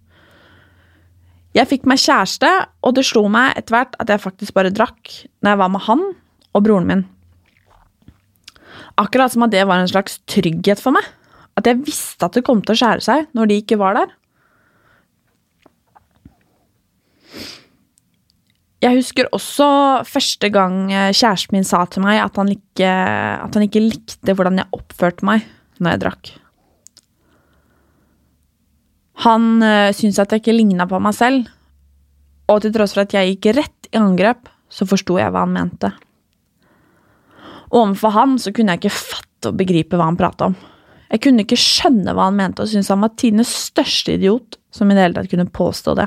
Jeg 1.57 1.71
fikk 1.71 1.87
meg 1.89 2.01
kjæreste, 2.03 2.49
og 2.85 2.97
det 2.99 3.07
slo 3.09 3.23
meg 3.33 3.55
etter 3.57 3.79
hvert 3.79 3.95
at 4.03 4.11
jeg 4.13 4.21
faktisk 4.21 4.57
bare 4.57 4.73
drakk 4.75 5.13
når 5.41 5.55
jeg 5.55 5.61
var 5.63 5.71
med 5.73 5.85
han 5.87 6.03
og 6.53 6.65
broren 6.67 6.89
min. 6.89 7.07
Akkurat 9.01 9.33
som 9.33 9.47
at 9.47 9.55
det 9.55 9.65
var 9.69 9.81
en 9.81 9.89
slags 9.89 10.19
trygghet 10.29 10.83
for 10.83 10.97
meg. 10.97 11.05
At 11.57 11.69
jeg 11.69 11.81
visste 11.87 12.29
at 12.29 12.37
det 12.37 12.45
kom 12.45 12.61
til 12.61 12.77
å 12.77 12.81
skjære 12.81 13.05
seg 13.05 13.29
når 13.37 13.49
de 13.49 13.61
ikke 13.63 13.81
var 13.81 13.97
der. 13.97 14.13
Jeg 18.85 18.99
husker 18.99 19.29
også 19.33 19.67
første 20.05 20.51
gang 20.53 20.91
kjæresten 20.93 21.57
min 21.57 21.65
sa 21.65 21.87
til 21.89 22.05
meg 22.05 22.21
at 22.21 22.37
han 22.37 22.53
ikke, 22.53 22.91
at 23.41 23.57
han 23.57 23.65
ikke 23.65 23.87
likte 23.89 24.37
hvordan 24.37 24.61
jeg 24.61 24.77
oppførte 24.77 25.25
meg 25.25 25.49
når 25.81 25.97
jeg 25.97 26.05
drakk. 26.05 26.37
Han 29.25 29.63
uh, 29.65 29.93
syntes 29.97 30.21
at 30.21 30.35
jeg 30.35 30.45
ikke 30.45 30.57
ligna 30.57 30.87
på 30.91 31.01
meg 31.03 31.17
selv, 31.17 31.49
og 32.53 32.61
til 32.63 32.75
tross 32.75 32.95
for 32.95 33.07
at 33.07 33.15
jeg 33.17 33.37
gikk 33.37 33.55
rett 33.57 33.89
i 33.91 33.99
angrep, 33.99 34.51
så 34.69 34.87
forsto 34.89 35.17
jeg 35.19 35.33
hva 35.33 35.47
han 35.47 35.55
mente. 35.55 35.93
Overfor 37.75 38.15
han 38.15 38.37
så 38.39 38.53
kunne 38.55 38.75
jeg 38.75 38.85
ikke 38.85 38.99
fatte 38.99 39.51
og 39.51 39.59
begripe 39.59 39.99
hva 39.99 40.09
han 40.11 40.19
prata 40.19 40.51
om. 40.51 40.57
Jeg 41.11 41.23
kunne 41.23 41.45
ikke 41.45 41.59
skjønne 41.59 42.15
hva 42.15 42.29
han 42.29 42.39
mente, 42.39 42.63
og 42.63 42.71
syntes 42.71 42.91
han 42.93 43.03
var 43.03 43.15
tidenes 43.19 43.51
største 43.71 44.17
idiot 44.17 44.59
som 44.75 44.91
i 44.91 44.97
det 44.97 45.05
hele 45.05 45.19
tatt 45.19 45.31
kunne 45.31 45.49
påstå 45.55 45.95
det. 45.99 46.07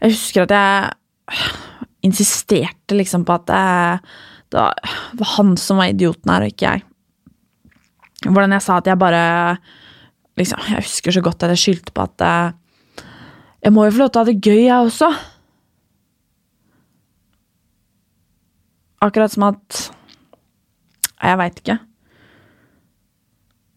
Jeg 0.00 0.14
husker 0.14 0.46
at 0.46 0.54
jeg 0.56 1.50
insisterte 2.08 2.96
liksom 2.96 3.26
på 3.28 3.36
at 3.36 3.50
det 4.50 4.62
var 5.20 5.34
han 5.36 5.56
som 5.60 5.80
var 5.80 5.92
idioten 5.92 6.32
her, 6.32 6.44
og 6.44 6.52
ikke 6.52 6.70
jeg. 6.70 6.84
Hvordan 8.28 8.56
jeg 8.56 8.64
sa 8.64 8.78
at 8.80 8.88
jeg 8.88 9.00
bare 9.00 9.24
liksom, 10.38 10.62
Jeg 10.68 10.84
husker 10.84 11.14
så 11.16 11.22
godt 11.24 11.42
at 11.42 11.54
jeg 11.54 11.62
skyldte 11.64 11.94
på 11.94 12.06
at 12.06 12.54
jeg 13.60 13.74
må 13.74 13.84
jo 13.84 13.92
få 13.92 14.04
lov 14.04 14.10
til 14.12 14.20
å 14.20 14.24
ha 14.24 14.28
det 14.30 14.40
gøy, 14.40 14.62
jeg 14.64 14.88
også. 14.88 15.10
Akkurat 19.04 19.32
som 19.32 19.48
at 19.50 19.86
Jeg 21.20 21.36
veit 21.36 21.60
ikke. 21.60 21.76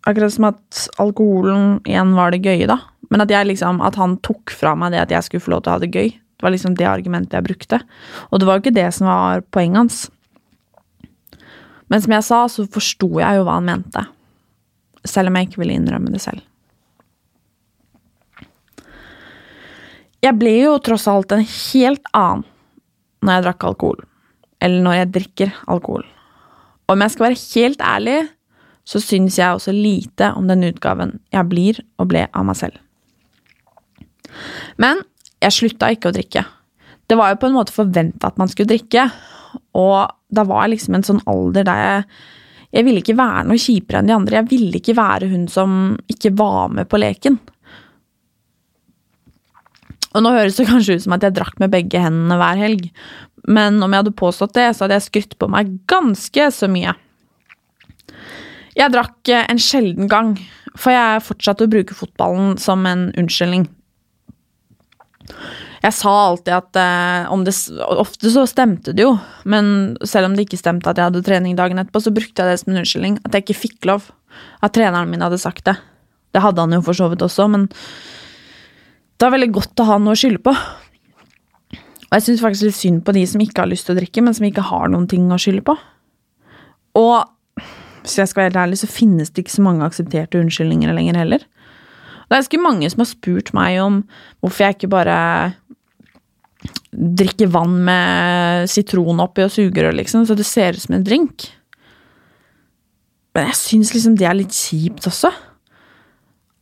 Akkurat 0.08 0.32
som 0.32 0.48
at 0.48 0.88
alkoholen 1.00 1.78
igjen 1.88 2.14
var 2.16 2.32
det 2.32 2.44
gøye, 2.44 2.68
da. 2.68 2.80
Men 3.12 3.24
at, 3.24 3.32
liksom, 3.48 3.82
at 3.84 4.00
han 4.00 4.18
tok 4.24 4.52
fra 4.56 4.74
meg 4.80 4.94
det 4.94 5.02
at 5.04 5.12
jeg 5.12 5.28
skulle 5.28 5.44
få 5.44 5.54
lov 5.54 5.64
til 5.64 5.72
å 5.72 5.76
ha 5.76 5.84
det 5.84 5.92
gøy. 5.92 6.10
Det 6.16 6.46
var 6.46 6.54
liksom 6.56 6.76
det 6.80 6.88
argumentet 6.88 7.36
jeg 7.36 7.46
brukte. 7.46 7.80
Og 8.32 8.40
det 8.40 8.48
var 8.48 8.58
jo 8.58 8.64
ikke 8.64 8.76
det 8.76 8.88
som 8.96 9.08
var 9.12 9.44
poenget 9.52 9.80
hans. 9.84 10.00
Men 11.92 12.04
som 12.04 12.16
jeg 12.16 12.26
sa, 12.28 12.40
så 12.52 12.66
forsto 12.72 13.12
jeg 13.20 13.40
jo 13.40 13.46
hva 13.48 13.60
han 13.60 13.68
mente. 13.68 14.06
Selv 15.04 15.30
om 15.30 15.38
jeg 15.38 15.50
ikke 15.50 15.62
ville 15.64 15.76
innrømme 15.78 16.14
det 16.14 16.22
selv. 16.24 16.42
Jeg 20.24 20.40
ble 20.40 20.54
jo 20.62 20.78
tross 20.80 21.10
alt 21.12 21.34
en 21.36 21.44
helt 21.44 22.06
annen 22.16 22.46
når 23.24 23.38
jeg 23.38 23.46
drakk 23.46 23.66
alkohol 23.68 24.04
eller 24.64 24.84
når 24.86 24.98
jeg 24.98 25.12
drikker 25.18 25.58
alkohol. 25.68 26.06
Om 26.88 27.04
jeg 27.04 27.14
skal 27.14 27.26
være 27.26 27.42
helt 27.42 27.84
ærlig, 27.84 28.18
så 28.88 29.00
syns 29.00 29.38
jeg 29.40 29.56
også 29.56 29.74
lite 29.76 30.32
om 30.38 30.48
den 30.48 30.66
utgaven 30.68 31.18
jeg 31.32 31.50
blir 31.52 31.80
og 32.00 32.10
ble 32.12 32.26
av 32.32 32.48
meg 32.48 32.60
selv. 32.60 32.80
Men 34.80 35.04
jeg 35.44 35.56
slutta 35.56 35.92
ikke 35.94 36.12
å 36.12 36.16
drikke. 36.16 36.46
Det 37.08 37.18
var 37.20 37.34
jo 37.34 37.42
på 37.42 37.50
en 37.50 37.58
måte 37.58 37.76
forventa 37.76 38.32
at 38.32 38.40
man 38.40 38.52
skulle 38.52 38.72
drikke, 38.72 39.10
og 39.78 40.14
da 40.34 40.46
var 40.48 40.66
jeg 40.66 40.78
liksom 40.78 40.98
en 40.98 41.08
sånn 41.08 41.24
alder 41.30 41.68
der 41.68 41.84
jeg 41.84 42.06
jeg 42.74 42.86
ville 42.88 43.03
ikke 43.03 43.18
være 43.18 43.46
noe 43.46 43.62
kjipere 43.62 44.01
enn 44.01 44.10
de 44.10 44.15
andre. 44.15 44.39
Jeg 44.39 44.50
ville 44.50 44.80
ikke 44.80 44.96
være 44.98 45.30
hun 45.30 45.46
som 45.51 45.94
ikke 46.10 46.34
var 46.39 46.72
med 46.74 46.89
på 46.89 47.00
leken. 47.01 47.38
Og 50.13 50.25
nå 50.25 50.32
høres 50.34 50.58
det 50.58 50.68
kanskje 50.70 50.98
ut 50.98 51.06
som 51.06 51.15
at 51.15 51.25
jeg 51.25 51.36
drakk 51.38 51.60
med 51.62 51.74
begge 51.74 52.01
hendene 52.01 52.38
hver 52.38 52.58
helg, 52.60 52.89
men 53.50 53.82
om 53.84 53.92
jeg 53.92 54.03
hadde 54.03 54.18
påstått 54.18 54.53
det, 54.58 54.68
så 54.74 54.86
hadde 54.86 55.00
jeg 55.00 55.08
skrytt 55.08 55.38
på 55.42 55.50
meg 55.51 55.72
ganske 55.89 56.50
så 56.53 56.70
mye. 56.72 56.94
Jeg 58.77 58.94
drakk 58.94 59.30
eh, 59.30 59.46
en 59.50 59.62
sjelden 59.62 60.10
gang, 60.10 60.36
for 60.77 60.94
jeg 60.94 61.25
fortsatte 61.25 61.65
å 61.65 61.72
bruke 61.72 61.98
fotballen 61.98 62.56
som 62.62 62.86
en 62.89 63.10
unnskyldning. 63.20 63.68
Jeg 65.84 65.96
sa 65.98 66.12
alltid 66.30 66.54
at 66.56 66.78
eh, 66.80 67.32
det, 67.44 67.54
Ofte 67.92 68.32
så 68.32 68.46
stemte 68.48 68.94
det 68.96 69.04
jo, 69.04 69.18
men 69.44 69.98
selv 70.08 70.30
om 70.30 70.38
det 70.38 70.46
ikke 70.48 70.62
stemte 70.62 70.88
at 70.90 71.00
jeg 71.00 71.10
hadde 71.10 71.24
trening 71.25 71.58
dagen 71.60 71.82
etterpå, 71.82 72.00
så 72.06 72.13
brukte 72.16 72.40
jeg 72.40 72.54
det 72.54 72.62
som 72.62 72.72
en 72.72 72.80
unnskyldning. 72.84 73.18
At 73.28 73.36
jeg 73.36 73.46
ikke 73.46 73.62
fikk 73.66 73.90
lov. 73.92 74.08
At 74.63 74.75
treneren 74.78 75.12
min 75.12 75.24
hadde 75.24 75.42
sagt 75.42 75.68
det. 75.68 75.75
Det 76.34 76.42
hadde 76.42 76.63
han 76.63 76.74
jo 76.74 76.82
for 76.86 76.98
så 76.98 77.10
vidt 77.12 77.22
også, 77.25 77.50
men 77.52 77.68
det 77.68 79.28
var 79.28 79.36
veldig 79.36 79.52
godt 79.54 79.84
å 79.84 79.90
ha 79.92 80.00
noe 80.02 80.16
å 80.16 80.20
skylde 80.20 80.42
på. 80.44 80.54
Og 80.54 82.16
jeg 82.18 82.25
syns 82.25 82.42
faktisk 82.44 82.68
litt 82.68 82.80
synd 82.80 83.04
på 83.06 83.13
de 83.16 83.25
som 83.30 83.44
ikke 83.44 83.63
har 83.63 83.70
lyst 83.70 83.88
til 83.88 83.96
å 83.96 84.00
drikke, 84.00 84.24
men 84.25 84.36
som 84.38 84.48
ikke 84.48 84.66
har 84.70 84.90
noen 84.92 85.06
ting 85.12 85.28
å 85.34 85.40
skylde 85.42 85.66
på. 85.68 85.75
Og 87.00 87.62
hvis 88.04 88.18
jeg 88.20 88.30
skal 88.30 88.44
være 88.44 88.52
helt 88.52 88.62
ærlig, 88.66 88.80
så 88.82 88.90
finnes 88.92 89.32
det 89.32 89.44
ikke 89.44 89.56
så 89.56 89.63
mange 89.66 89.86
aksepterte 89.88 90.40
unnskyldninger 90.42 90.96
lenger 90.96 91.20
heller. 91.22 91.46
Det 92.24 92.36
er 92.36 92.42
ganske 92.42 92.62
mange 92.63 92.90
som 92.90 93.04
har 93.04 93.10
spurt 93.10 93.52
meg 93.56 93.78
om 93.84 94.02
hvorfor 94.42 94.66
jeg 94.66 94.78
ikke 94.78 94.92
bare 94.94 95.18
drikker 96.93 97.50
vann 97.51 97.79
med 97.88 98.70
sitron 98.72 99.22
oppi 99.24 99.46
og 99.46 99.51
sugerør, 99.53 99.96
liksom, 99.98 100.27
så 100.27 100.38
det 100.38 100.46
ser 100.48 100.77
ut 100.77 100.84
som 100.86 100.98
en 100.98 101.05
drink. 101.05 101.48
Men 103.34 103.50
jeg 103.50 103.60
syns 103.60 103.93
liksom 103.96 104.17
det 104.20 104.27
er 104.29 104.38
litt 104.38 104.53
kjipt 104.53 105.08
også. 105.10 105.32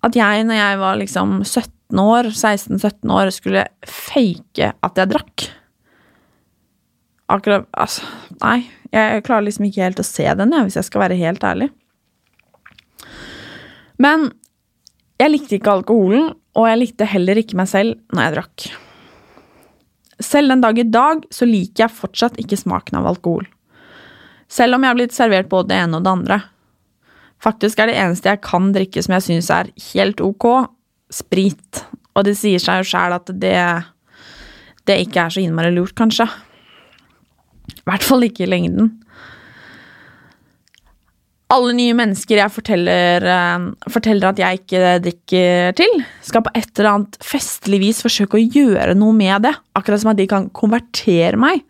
At 0.01 0.17
jeg, 0.17 0.45
når 0.47 0.57
jeg 0.57 0.77
var 0.81 0.99
liksom 1.01 1.33
17 1.43 2.01
år, 2.01 2.31
16-17 2.31 3.11
år, 3.13 3.31
skulle 3.35 3.65
fake 3.85 4.71
at 4.71 5.01
jeg 5.01 5.11
drakk. 5.11 5.49
Akkurat 7.31 7.67
Altså, 7.77 8.07
nei. 8.41 8.63
Jeg 8.91 9.23
klarer 9.23 9.45
liksom 9.45 9.69
ikke 9.69 9.85
helt 9.85 10.01
å 10.03 10.03
se 10.03 10.25
den, 10.35 10.51
jeg, 10.51 10.67
hvis 10.67 10.75
jeg 10.75 10.87
skal 10.89 11.05
være 11.05 11.19
helt 11.19 11.43
ærlig. 11.47 11.69
Men 14.01 14.31
jeg 15.21 15.31
likte 15.31 15.55
ikke 15.55 15.75
alkoholen, 15.77 16.31
og 16.57 16.67
jeg 16.67 16.79
likte 16.81 17.07
heller 17.07 17.39
ikke 17.39 17.59
meg 17.59 17.69
selv 17.71 17.99
når 18.11 18.25
jeg 18.25 18.35
drakk. 18.35 18.65
Selv 20.21 20.53
den 20.53 20.63
dag 20.63 20.79
i 20.79 20.87
dag 20.87 21.25
så 21.33 21.47
liker 21.49 21.85
jeg 21.85 21.97
fortsatt 21.97 22.39
ikke 22.41 22.59
smaken 22.59 22.99
av 23.01 23.09
alkohol. 23.13 23.47
Selv 24.51 24.75
om 24.75 24.83
jeg 24.83 24.91
har 24.91 24.99
blitt 24.99 25.15
servert 25.15 25.49
både 25.51 25.71
det 25.71 25.79
ene 25.79 25.99
og 25.99 26.05
det 26.05 26.11
andre. 26.11 26.39
Faktisk 27.41 27.79
er 27.79 27.89
det 27.89 27.97
eneste 27.97 28.29
jeg 28.29 28.43
kan 28.45 28.69
drikke 28.75 29.01
som 29.01 29.15
jeg 29.17 29.25
syns 29.27 29.49
er 29.53 29.71
helt 29.91 30.21
ok, 30.21 30.47
sprit. 31.11 31.83
Og 32.15 32.27
det 32.27 32.35
sier 32.39 32.61
seg 32.61 32.81
jo 32.81 32.89
sjæl 32.91 33.15
at 33.15 33.31
det, 33.41 33.55
det 34.87 34.99
ikke 35.05 35.25
er 35.25 35.33
så 35.33 35.41
innmari 35.41 35.71
lurt, 35.73 35.95
kanskje. 35.97 36.27
I 37.71 37.85
hvert 37.87 38.05
fall 38.05 38.27
ikke 38.27 38.45
i 38.45 38.51
lengden. 38.51 38.91
Alle 41.51 41.73
nye 41.75 41.95
mennesker 41.97 42.39
jeg 42.39 42.53
forteller, 42.53 43.25
eh, 43.27 43.65
forteller 43.91 44.29
at 44.29 44.39
jeg 44.39 44.61
ikke 44.61 44.91
drikker 45.03 45.75
til, 45.75 45.97
skal 46.23 46.45
på 46.45 46.53
et 46.55 46.69
eller 46.79 46.91
annet 46.93 47.17
festlig 47.19 47.81
vis 47.83 47.99
forsøke 48.05 48.39
å 48.39 48.45
gjøre 48.45 48.95
noe 48.95 49.15
med 49.15 49.43
det. 49.43 49.51
Akkurat 49.75 49.99
som 49.99 50.13
at 50.13 50.19
de 50.21 50.29
kan 50.31 50.47
konvertere 50.55 51.35
meg. 51.35 51.65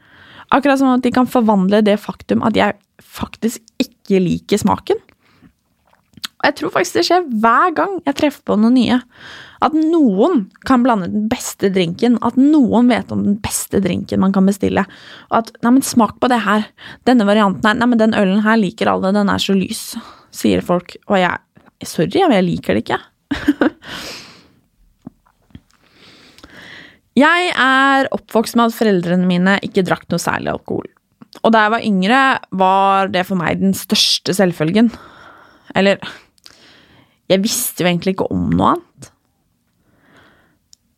Akkurat 0.53 0.77
som 0.77 0.91
at 0.93 1.01
de 1.01 1.11
kan 1.11 1.25
forvandle 1.25 1.81
det 1.81 1.97
faktum 1.97 2.43
at 2.45 2.57
jeg 2.59 2.77
faktisk 3.01 3.63
ikke 3.81 4.21
liker 4.21 4.61
smaken. 4.61 4.99
Og 6.41 6.49
jeg 6.49 6.57
tror 6.57 6.73
faktisk 6.73 6.99
det 6.99 7.07
skjer 7.07 7.25
hver 7.41 7.73
gang 7.77 7.97
jeg 8.05 8.17
treffer 8.17 8.45
på 8.45 8.57
noen 8.59 8.77
nye. 8.77 9.01
At 9.61 9.75
noen 9.77 10.47
kan 10.65 10.81
blande 10.81 11.07
den 11.11 11.27
beste 11.29 11.69
drinken, 11.73 12.17
at 12.25 12.37
noen 12.39 12.89
vet 12.89 13.11
om 13.13 13.21
den 13.27 13.37
beste 13.43 13.81
drinken 13.83 14.21
man 14.23 14.33
kan 14.33 14.47
bestille. 14.49 14.85
Og 15.29 15.37
at 15.37 15.51
'nei, 15.61 15.71
men 15.77 15.85
smak 15.85 16.17
på 16.19 16.29
det 16.31 16.41
her', 16.41 16.65
denne 17.05 17.27
varianten 17.29 17.65
her, 17.65 17.77
'nei, 17.77 17.87
men 17.93 17.99
den 18.01 18.17
ølen 18.17 18.41
her 18.41 18.57
liker 18.57 18.89
alle, 18.89 19.13
den 19.13 19.29
er 19.29 19.37
så 19.37 19.53
lys', 19.53 19.97
sier 20.31 20.61
folk. 20.61 20.97
Og 21.07 21.17
jeg 21.17 21.37
Sorry, 21.81 22.13
jeg 22.13 22.43
liker 22.45 22.77
det 22.77 22.83
ikke. 22.83 22.99
jeg 27.25 27.51
er 27.57 28.05
oppvokst 28.13 28.53
med 28.55 28.69
at 28.69 28.77
foreldrene 28.77 29.25
mine 29.25 29.57
ikke 29.65 29.81
drakk 29.81 30.05
noe 30.13 30.21
særlig 30.21 30.53
alkohol. 30.53 30.85
Og 31.41 31.49
da 31.55 31.63
jeg 31.65 31.73
var 31.73 31.87
yngre, 31.87 32.21
var 32.53 33.09
det 33.09 33.25
for 33.25 33.39
meg 33.39 33.57
den 33.63 33.73
største 33.73 34.35
selvfølgen. 34.37 34.91
Eller 35.73 35.97
Jeg 37.31 37.41
visste 37.41 37.81
jo 37.81 37.87
egentlig 37.87 38.13
ikke 38.13 38.29
om 38.29 38.49
noe 38.51 38.75
annet. 38.75 38.90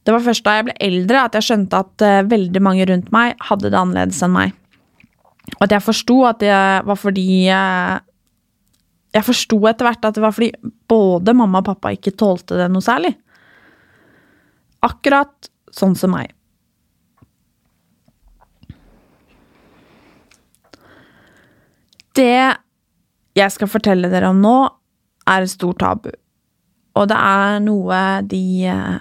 Det 0.03 0.11
var 0.11 0.23
først 0.25 0.43
da 0.43 0.57
jeg 0.57 0.67
ble 0.67 0.75
eldre 0.83 1.21
at 1.23 1.37
jeg 1.37 1.47
skjønte 1.47 1.79
at 1.79 2.03
uh, 2.03 2.19
veldig 2.27 2.61
mange 2.63 2.87
rundt 2.89 3.11
meg 3.15 3.39
hadde 3.47 3.71
det 3.71 3.79
annerledes 3.79 4.19
enn 4.25 4.35
meg. 4.35 4.55
Og 5.57 5.65
at 5.67 5.75
jeg 5.75 5.85
forsto 5.85 6.17
at 6.27 6.41
det 6.43 6.55
var 6.87 6.97
fordi 6.99 7.27
uh, 7.51 7.99
Jeg 9.13 9.27
forsto 9.27 9.59
etter 9.69 9.85
hvert 9.85 10.05
at 10.07 10.15
det 10.15 10.23
var 10.23 10.33
fordi 10.33 10.71
både 10.89 11.35
mamma 11.37 11.59
og 11.61 11.67
pappa 11.67 11.91
ikke 11.93 12.15
tålte 12.17 12.57
det 12.57 12.69
noe 12.71 12.81
særlig. 12.81 13.13
Akkurat 14.83 15.51
sånn 15.73 15.93
som 15.95 16.15
meg. 16.15 16.31
Det 22.13 22.57
jeg 23.37 23.53
skal 23.53 23.69
fortelle 23.69 24.09
dere 24.11 24.29
om 24.33 24.41
nå, 24.41 24.57
er 25.29 25.45
et 25.45 25.53
stort 25.53 25.79
tabu. 25.81 26.11
Og 26.99 27.07
det 27.09 27.17
er 27.17 27.61
noe 27.63 27.99
de 28.29 28.43
uh, 28.69 28.99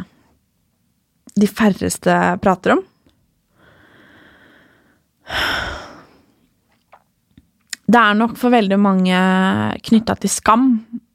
de 1.38 1.48
færreste 1.48 2.16
prater 2.42 2.76
om. 2.76 2.82
Det 7.92 8.00
er 8.00 8.16
nok 8.16 8.36
for 8.40 8.54
veldig 8.54 8.78
mange 8.80 9.16
knytta 9.84 10.16
til 10.20 10.32
skam, 10.32 10.68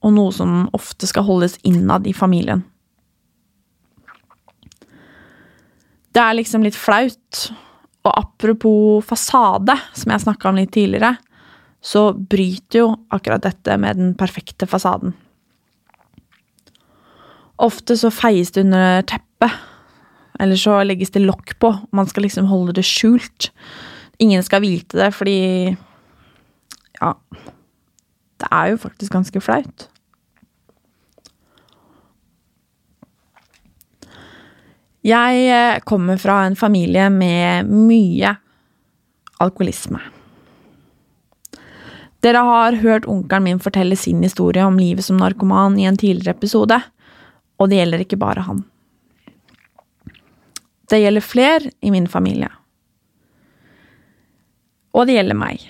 og 0.05 0.13
noe 0.13 0.33
som 0.35 0.65
ofte 0.77 1.09
skal 1.09 1.25
holdes 1.25 1.57
innad 1.65 2.05
i 2.09 2.13
familien. 2.13 2.63
Det 6.13 6.21
er 6.21 6.37
liksom 6.37 6.65
litt 6.65 6.77
flaut, 6.77 7.47
og 8.05 8.11
apropos 8.13 9.05
fasade, 9.05 9.75
som 9.97 10.13
jeg 10.13 10.23
snakka 10.25 10.49
om 10.49 10.59
litt 10.59 10.73
tidligere, 10.73 11.15
så 11.81 12.09
bryter 12.13 12.81
jo 12.81 12.91
akkurat 13.13 13.43
dette 13.45 13.77
med 13.79 13.99
den 13.99 14.13
perfekte 14.17 14.67
fasaden. 14.69 15.13
Ofte 17.61 17.97
så 17.97 18.11
feies 18.13 18.53
det 18.53 18.65
under 18.67 19.01
teppet 19.09 19.53
eller 20.39 20.59
så 20.59 20.79
legges 20.85 21.13
det 21.15 21.25
lokk 21.25 21.57
på. 21.59 21.73
Man 21.91 22.07
skal 22.09 22.27
liksom 22.27 22.49
holde 22.49 22.75
det 22.77 22.85
skjult. 22.85 23.51
Ingen 24.19 24.43
skal 24.43 24.61
vite 24.65 24.97
det, 24.97 25.11
fordi 25.15 25.77
Ja. 27.01 27.13
Det 28.37 28.47
er 28.51 28.67
jo 28.69 28.77
faktisk 28.77 29.11
ganske 29.11 29.41
flaut. 29.41 29.87
Jeg 35.01 35.47
eh, 35.49 35.79
kommer 35.85 36.17
fra 36.17 36.43
en 36.45 36.55
familie 36.55 37.09
med 37.09 37.65
mye 37.65 38.35
alkoholisme. 39.39 40.01
Dere 42.25 42.41
har 42.43 42.79
hørt 42.81 43.05
onkelen 43.07 43.45
min 43.45 43.59
fortelle 43.61 43.95
sin 43.95 44.23
historie 44.25 44.65
om 44.65 44.79
livet 44.79 45.05
som 45.05 45.19
narkoman 45.21 45.77
i 45.79 45.85
en 45.85 45.97
tidligere 45.97 46.35
episode, 46.35 46.79
og 47.57 47.69
det 47.69 47.79
gjelder 47.79 48.03
ikke 48.03 48.19
bare 48.19 48.45
han. 48.47 48.65
Det 50.87 51.01
gjelder 51.01 51.23
fler 51.23 51.65
i 51.83 51.91
min 51.91 52.07
familie. 52.07 52.49
Og 54.95 55.07
det 55.07 55.17
gjelder 55.17 55.37
meg. 55.37 55.65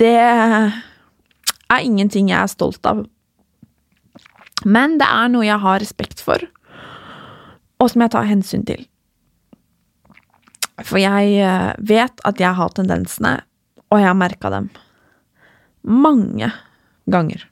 Det 0.00 0.14
er 0.16 1.84
ingenting 1.84 2.32
jeg 2.32 2.40
er 2.40 2.50
stolt 2.50 2.86
av. 2.88 3.04
Men 4.64 4.96
det 5.00 5.08
er 5.08 5.30
noe 5.32 5.46
jeg 5.46 5.60
har 5.62 5.82
respekt 5.82 6.22
for, 6.22 6.42
og 7.82 7.90
som 7.90 8.04
jeg 8.04 8.14
tar 8.14 8.28
hensyn 8.30 8.64
til. 8.66 8.84
For 10.82 10.98
jeg 11.02 11.36
eh, 11.44 11.72
vet 11.78 12.22
at 12.26 12.40
jeg 12.40 12.56
har 12.58 12.74
tendensene, 12.74 13.36
og 13.90 14.00
jeg 14.00 14.08
har 14.08 14.18
merka 14.18 14.50
dem. 14.54 14.70
Mange 15.82 16.48
ganger. 17.10 17.44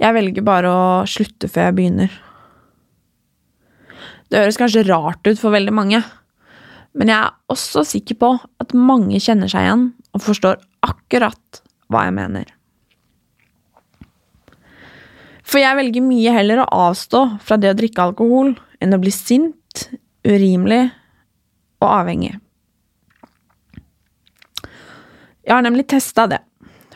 Jeg 0.00 0.16
velger 0.16 0.44
bare 0.44 0.70
å 0.72 0.84
slutte 1.08 1.48
før 1.50 1.68
jeg 1.68 1.76
begynner. 1.76 2.12
Det 4.30 4.40
høres 4.40 4.56
kanskje 4.60 4.86
rart 4.88 5.26
ut 5.26 5.40
for 5.40 5.52
veldig 5.52 5.74
mange, 5.74 6.00
men 6.96 7.10
jeg 7.10 7.18
er 7.18 7.52
også 7.52 7.82
sikker 7.86 8.16
på 8.18 8.30
at 8.62 8.72
mange 8.74 9.20
kjenner 9.22 9.50
seg 9.50 9.66
igjen 9.66 9.84
og 10.16 10.24
forstår 10.24 10.56
akkurat 10.86 11.60
hva 11.90 12.06
jeg 12.06 12.16
mener. 12.16 12.48
For 15.44 15.58
jeg 15.60 15.76
velger 15.76 16.06
mye 16.06 16.32
heller 16.32 16.62
å 16.62 16.70
avstå 16.88 17.24
fra 17.42 17.58
det 17.58 17.72
å 17.72 17.78
drikke 17.78 18.04
alkohol 18.06 18.54
enn 18.80 18.94
å 18.94 19.00
bli 19.02 19.12
sint, 19.12 19.90
urimelig 20.24 20.86
og 21.82 21.88
avhengig. 21.90 22.36
Jeg 25.42 25.56
har 25.56 25.64
nemlig 25.66 25.88
testa 25.90 26.28
det, 26.30 26.40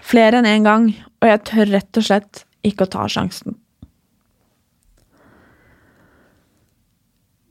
flere 0.04 0.38
enn 0.38 0.48
én 0.48 0.60
en 0.60 0.68
gang, 0.68 0.90
og 1.18 1.28
jeg 1.28 1.44
tør 1.50 1.72
rett 1.74 1.98
og 1.98 2.06
slett 2.06 2.44
ikke 2.64 2.86
å 2.86 2.92
ta 2.96 3.06
sjansen. 3.10 3.56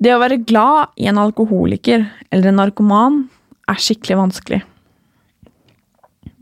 Det 0.03 0.11
å 0.11 0.19
være 0.19 0.41
glad 0.43 0.97
i 0.99 1.07
en 1.07 1.21
alkoholiker 1.21 2.03
eller 2.33 2.49
en 2.49 2.59
narkoman 2.59 3.21
er 3.71 3.79
skikkelig 3.79 4.19
vanskelig. 4.19 4.59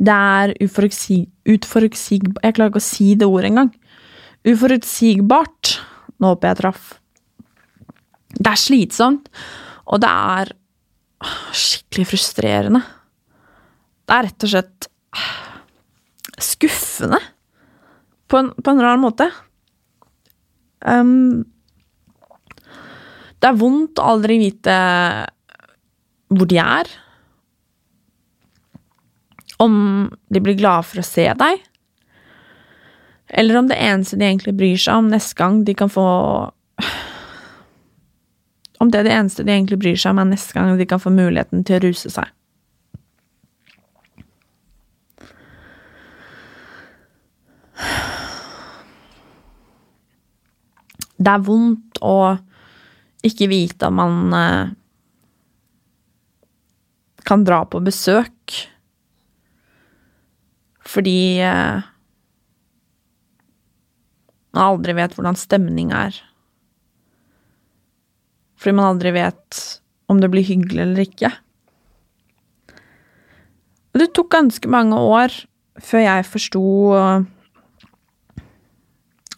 Det 0.01 0.15
er 0.15 0.55
uforutsig... 0.65 1.27
Utforutsig... 1.51 2.25
Jeg 2.41 2.55
klarer 2.57 2.71
ikke 2.71 2.81
å 2.81 2.85
si 2.87 3.11
det 3.13 3.27
ordet 3.29 3.51
engang. 3.51 3.69
Uforutsigbart. 4.49 5.75
Nå 6.17 6.33
håper 6.33 6.49
jeg 6.49 6.59
traff. 6.61 6.87
Det 8.31 8.49
er 8.49 8.61
slitsomt, 8.61 9.29
og 9.91 10.01
det 10.01 10.09
er 10.09 10.53
skikkelig 11.53 12.07
frustrerende. 12.13 12.81
Det 14.07 14.15
er 14.15 14.27
rett 14.29 14.45
og 14.47 14.53
slett 14.53 14.87
skuffende. 16.41 17.19
På 18.31 18.39
en, 18.39 18.51
på 18.55 18.71
en 18.71 18.81
rar 18.81 18.99
måte. 19.01 19.27
Um, 20.87 21.43
det 23.41 23.49
er 23.49 23.57
vondt 23.59 23.99
å 23.99 24.13
aldri 24.13 24.37
vite 24.41 24.75
hvor 26.31 26.47
de 26.47 26.61
er. 26.61 26.89
Om 29.61 29.75
de 30.31 30.41
blir 30.41 30.57
glade 30.61 30.87
for 30.87 31.01
å 31.01 31.05
se 31.05 31.27
deg. 31.37 31.67
Eller 33.31 33.57
om 33.57 33.67
det 33.67 33.79
eneste 33.79 34.17
de 34.19 34.27
egentlig 34.27 34.55
bryr 34.59 34.79
seg 34.79 35.01
om 35.01 35.11
neste 35.11 35.37
gang 35.39 35.61
de 35.67 35.75
kan 35.77 35.91
få 35.91 36.05
Om 38.81 38.89
det 38.91 38.99
er 38.99 39.05
det 39.07 39.13
eneste 39.13 39.43
de 39.45 39.53
egentlig 39.53 39.77
bryr 39.79 39.99
seg 39.99 40.15
om, 40.15 40.19
er 40.23 40.31
neste 40.31 40.55
gang 40.57 40.71
de 40.77 40.87
kan 40.89 40.99
få 40.99 41.11
muligheten 41.13 41.61
til 41.67 41.77
å 41.77 41.83
ruse 41.83 42.09
seg. 42.09 42.31
Det 51.21 51.29
er 51.29 51.43
vondt 51.45 52.01
å 52.01 52.37
ikke 53.25 53.49
vite 53.51 53.85
at 53.85 53.93
man 53.93 54.33
eh, 54.33 54.71
kan 57.27 57.45
dra 57.45 57.61
på 57.69 57.81
besøk 57.85 58.55
fordi 60.91 61.39
eh, 61.45 61.85
man 64.51 64.63
aldri 64.65 64.95
vet 64.97 65.13
hvordan 65.15 65.37
stemning 65.39 65.93
er. 65.95 66.17
Fordi 68.59 68.75
man 68.75 68.89
aldri 68.89 69.13
vet 69.15 69.61
om 70.11 70.19
det 70.19 70.31
blir 70.33 70.43
hyggelig 70.43 70.83
eller 70.83 71.05
ikke. 71.05 71.31
Det 73.95 74.09
tok 74.15 74.33
ganske 74.33 74.71
mange 74.71 74.97
år 74.99 75.37
før 75.81 76.03
jeg 76.03 76.27
forsto 76.27 76.65
eh, 76.97 77.29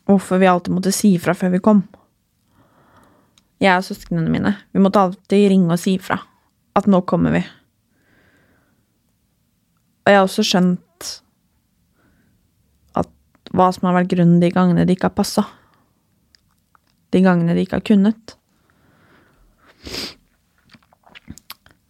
hvorfor 0.10 0.42
vi 0.42 0.50
alltid 0.50 0.76
måtte 0.76 0.94
si 0.96 1.14
ifra 1.18 1.36
før 1.38 1.54
vi 1.56 1.64
kom. 1.64 1.84
Jeg 3.64 3.80
og 3.80 3.86
søsknene 3.88 4.32
mine. 4.32 4.56
Vi 4.76 4.82
måtte 4.84 5.02
alltid 5.02 5.50
ringe 5.52 5.72
og 5.72 5.80
si 5.80 5.96
ifra. 5.96 6.18
At 6.76 6.90
nå 6.90 7.04
kommer 7.08 7.36
vi. 7.36 7.44
Og 10.04 10.12
jeg 10.12 10.20
har 10.20 10.28
også 10.28 10.44
skjønt 10.44 11.10
at 13.00 13.12
hva 13.56 13.70
som 13.72 13.88
har 13.88 14.02
vært 14.02 14.12
grunnen 14.12 14.42
de 14.44 14.52
gangene 14.52 14.88
de 14.88 14.98
ikke 14.98 15.08
har 15.08 15.16
passa. 15.16 15.46
De 17.16 17.22
gangene 17.24 17.56
de 17.56 17.64
ikke 17.64 17.80
har 17.80 17.88
kunnet. 17.88 18.36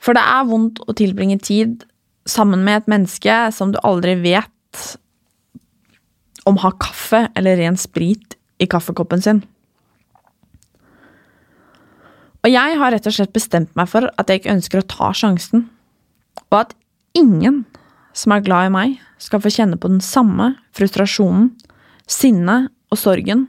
For 0.03 0.13
det 0.13 0.21
er 0.21 0.49
vondt 0.49 0.83
å 0.83 0.93
tilbringe 0.99 1.39
tid 1.41 1.87
sammen 2.29 2.61
med 2.67 2.83
et 2.83 2.91
menneske 2.91 3.37
som 3.55 3.71
du 3.73 3.79
aldri 3.87 4.17
vet 4.21 4.97
om 6.49 6.59
har 6.59 6.77
kaffe 6.81 7.27
eller 7.37 7.57
ren 7.59 7.77
sprit 7.79 8.37
i 8.61 8.67
kaffekoppen 8.69 9.23
sin. 9.23 9.43
Og 12.43 12.51
jeg 12.51 12.79
har 12.79 12.91
rett 12.91 13.07
og 13.07 13.15
slett 13.15 13.35
bestemt 13.35 13.71
meg 13.79 13.87
for 13.87 14.09
at 14.19 14.29
jeg 14.29 14.41
ikke 14.41 14.55
ønsker 14.57 14.81
å 14.81 14.89
ta 14.91 15.13
sjansen, 15.15 15.69
og 16.51 16.59
at 16.59 16.75
ingen 17.15 17.63
som 18.13 18.35
er 18.35 18.43
glad 18.45 18.67
i 18.67 18.73
meg, 18.73 18.99
skal 19.17 19.39
få 19.41 19.51
kjenne 19.53 19.79
på 19.79 19.87
den 19.87 20.03
samme 20.03 20.51
frustrasjonen, 20.75 21.53
sinnet 22.09 22.67
og 22.91 22.99
sorgen 22.99 23.47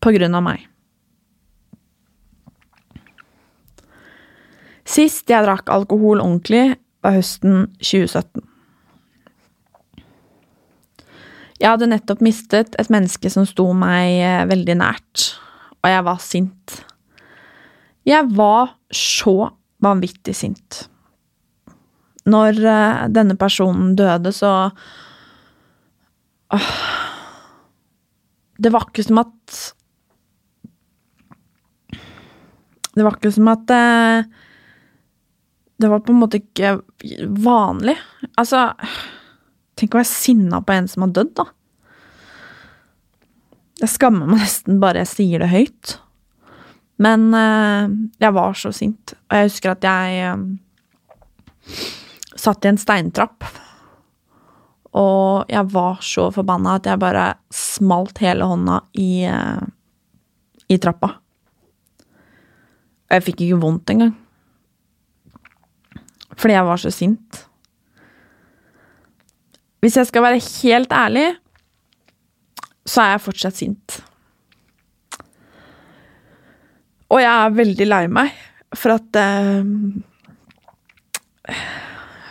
på 0.00 0.14
grunn 0.16 0.34
av 0.34 0.46
meg. 0.46 0.64
Sist 4.88 5.28
jeg 5.28 5.44
drakk 5.44 5.68
alkohol 5.68 6.22
ordentlig, 6.24 6.78
var 7.04 7.18
høsten 7.18 7.68
2017. 7.84 8.47
Jeg 11.58 11.72
hadde 11.72 11.88
nettopp 11.90 12.20
mistet 12.22 12.76
et 12.78 12.90
menneske 12.92 13.30
som 13.32 13.46
sto 13.48 13.66
meg 13.74 14.20
eh, 14.22 14.44
veldig 14.50 14.76
nært, 14.78 15.24
og 15.82 15.90
jeg 15.90 16.04
var 16.06 16.20
sint. 16.22 16.76
Jeg 18.06 18.30
var 18.38 18.76
så 18.94 19.50
vanvittig 19.84 20.34
sint. 20.36 20.84
Når 22.28 22.60
uh, 22.60 23.06
denne 23.12 23.36
personen 23.40 23.94
døde, 23.96 24.32
så 24.32 24.70
Det 28.58 28.72
var 28.72 28.86
ikke 28.88 29.04
som 29.04 29.20
at 29.20 29.56
Det 32.96 33.04
var 33.04 33.18
ikke 33.18 33.32
som 33.32 33.50
at 33.52 33.70
uh, 33.70 34.24
Det 35.76 35.90
var 35.92 36.00
på 36.00 36.14
en 36.14 36.20
måte 36.22 36.40
ikke 36.40 36.78
vanlig. 37.44 37.96
Altså 38.40 38.70
Tenk 39.78 39.94
å 39.94 40.00
være 40.00 40.10
sinna 40.10 40.60
på 40.64 40.74
en 40.74 40.90
som 40.90 41.06
har 41.06 41.14
dødd, 41.14 41.32
da. 41.38 41.46
Jeg 43.78 43.94
skammer 43.94 44.26
meg 44.26 44.42
nesten 44.42 44.80
bare 44.82 45.04
jeg 45.04 45.12
sier 45.12 45.44
det 45.44 45.52
høyt. 45.52 45.94
Men 46.98 47.28
uh, 47.30 47.86
jeg 48.18 48.34
var 48.34 48.58
så 48.58 48.72
sint, 48.74 49.14
og 49.28 49.38
jeg 49.38 49.50
husker 49.52 49.76
at 49.76 49.86
jeg 49.86 50.32
um, 50.34 50.48
satt 52.34 52.66
i 52.66 52.72
en 52.72 52.80
steintrapp. 52.80 53.46
Og 54.98 55.46
jeg 55.52 55.70
var 55.70 56.02
så 56.02 56.26
forbanna 56.34 56.74
at 56.80 56.88
jeg 56.90 56.98
bare 56.98 57.28
smalt 57.54 58.18
hele 58.24 58.48
hånda 58.50 58.80
i, 58.98 59.10
uh, 59.30 59.62
i 60.66 60.80
trappa. 60.82 61.12
Og 63.08 63.14
jeg 63.14 63.28
fikk 63.28 63.44
ikke 63.46 63.60
vondt 63.62 63.94
engang. 63.94 64.16
Fordi 66.38 66.56
jeg 66.56 66.66
var 66.66 66.82
så 66.82 66.90
sint. 66.94 67.44
Hvis 69.78 69.96
jeg 69.98 70.08
skal 70.08 70.24
være 70.24 70.42
helt 70.42 70.92
ærlig, 70.92 71.26
så 72.88 73.04
er 73.04 73.12
jeg 73.14 73.24
fortsatt 73.24 73.58
sint. 73.58 73.98
Og 77.08 77.22
jeg 77.22 77.30
er 77.30 77.56
veldig 77.56 77.86
lei 77.88 78.04
meg 78.12 78.34
for 78.76 78.98
at 78.98 79.16
uh, 79.16 79.64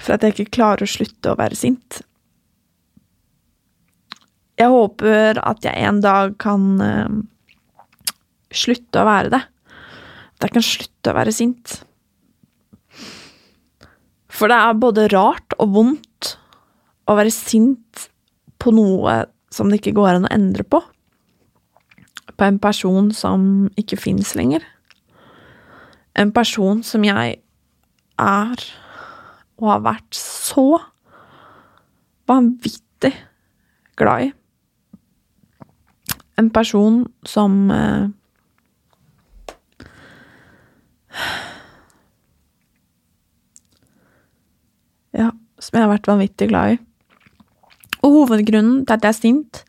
For 0.06 0.16
at 0.16 0.24
jeg 0.24 0.36
ikke 0.36 0.54
klarer 0.60 0.86
å 0.86 0.92
slutte 0.92 1.32
å 1.34 1.40
være 1.40 1.58
sint. 1.58 2.02
Jeg 4.58 4.72
håper 4.72 5.40
at 5.42 5.66
jeg 5.66 5.88
en 5.90 6.00
dag 6.04 6.36
kan 6.42 6.68
uh, 6.80 7.18
slutte 8.54 9.02
å 9.02 9.08
være 9.08 9.34
det. 9.34 9.42
At 10.38 10.48
jeg 10.48 10.56
kan 10.56 10.68
slutte 10.68 11.12
å 11.12 11.18
være 11.18 11.34
sint. 11.36 11.80
For 14.38 14.52
det 14.52 14.60
er 14.62 14.80
både 14.80 15.10
rart 15.12 15.58
og 15.58 15.74
vondt 15.74 16.07
å 17.08 17.16
være 17.18 17.32
sint 17.34 18.08
på 18.60 18.74
noe 18.76 19.24
som 19.54 19.72
det 19.72 19.80
ikke 19.80 19.96
går 19.98 20.18
an 20.18 20.28
å 20.28 20.34
endre 20.36 20.66
på 20.68 20.82
på 22.38 22.46
en 22.46 22.60
person 22.62 23.10
som 23.16 23.68
ikke 23.82 23.98
fins 23.98 24.36
lenger. 24.38 24.62
En 26.18 26.32
person 26.34 26.84
som 26.86 27.06
jeg 27.06 27.40
er 28.22 28.66
og 29.58 29.72
har 29.72 29.82
vært 29.86 30.18
så 30.18 30.68
vanvittig 32.30 33.14
glad 33.98 34.28
i. 34.28 34.32
En 36.38 36.52
person 36.54 37.06
som 37.26 37.72
eh, 37.74 38.08
Ja, 45.18 45.32
som 45.58 45.74
jeg 45.74 45.82
har 45.82 45.90
vært 45.90 46.10
vanvittig 46.12 46.52
glad 46.52 46.76
i. 46.76 46.78
Og 48.06 48.14
hovedgrunnen 48.22 48.84
til 48.86 48.94
at 48.96 49.06
jeg 49.06 49.10
er 49.10 49.18
sint, 49.18 49.64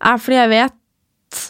er 0.00 0.20
fordi 0.20 0.38
jeg 0.38 0.52
vet 0.52 1.42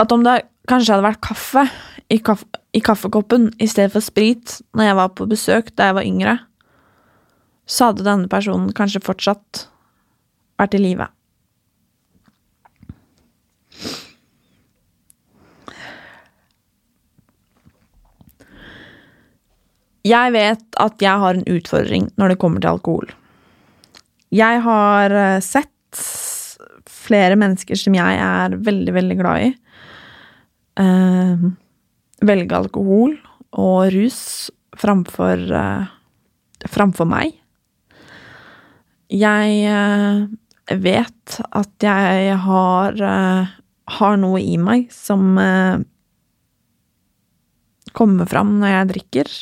at 0.00 0.12
om 0.12 0.24
det 0.26 0.42
kanskje 0.68 0.94
hadde 0.94 1.06
vært 1.06 1.22
kaffe 1.24 1.64
i, 2.12 2.18
kaffe, 2.18 2.46
i 2.74 2.82
kaffekoppen 2.84 3.50
i 3.62 3.68
stedet 3.70 3.92
for 3.94 4.04
sprit 4.04 4.58
når 4.76 4.90
jeg 4.90 4.98
var 5.00 5.12
på 5.16 5.28
besøk 5.30 5.72
da 5.76 5.90
jeg 5.90 5.98
var 5.98 6.08
yngre, 6.08 6.38
så 7.66 7.90
hadde 7.90 8.06
denne 8.06 8.30
personen 8.30 8.72
kanskje 8.76 9.02
fortsatt 9.04 9.66
vært 10.60 10.76
i 10.76 10.82
live. 10.82 11.08
Jeg 20.04 20.32
vet 20.34 20.64
at 20.84 21.00
jeg 21.00 21.20
har 21.22 21.38
en 21.38 21.46
utfordring 21.48 22.10
når 22.20 22.34
det 22.34 22.40
kommer 22.42 22.60
til 22.60 22.74
alkohol. 22.74 23.08
Jeg 24.32 24.62
har 24.64 25.10
eh, 25.14 25.40
sett 25.44 25.70
flere 26.86 27.36
mennesker 27.36 27.78
som 27.78 27.94
jeg 27.96 28.20
er 28.24 28.56
veldig, 28.64 28.94
veldig 28.96 29.16
glad 29.20 29.44
i, 29.44 29.50
eh, 30.80 31.44
velge 32.24 32.56
alkohol 32.56 33.16
og 33.60 33.92
rus 33.94 34.50
framfor, 34.80 35.44
eh, 35.60 36.68
framfor 36.72 37.08
meg. 37.08 37.36
Jeg 39.12 39.58
eh, 39.68 40.24
vet 40.80 41.40
at 41.52 41.84
jeg 41.84 42.38
har, 42.46 42.96
eh, 42.96 43.52
har 43.98 44.16
noe 44.16 44.40
i 44.40 44.56
meg 44.56 44.88
som 44.92 45.36
eh, 45.38 45.84
kommer 47.94 48.26
fram 48.26 48.56
når 48.62 48.72
jeg 48.72 48.90
drikker. 48.94 49.34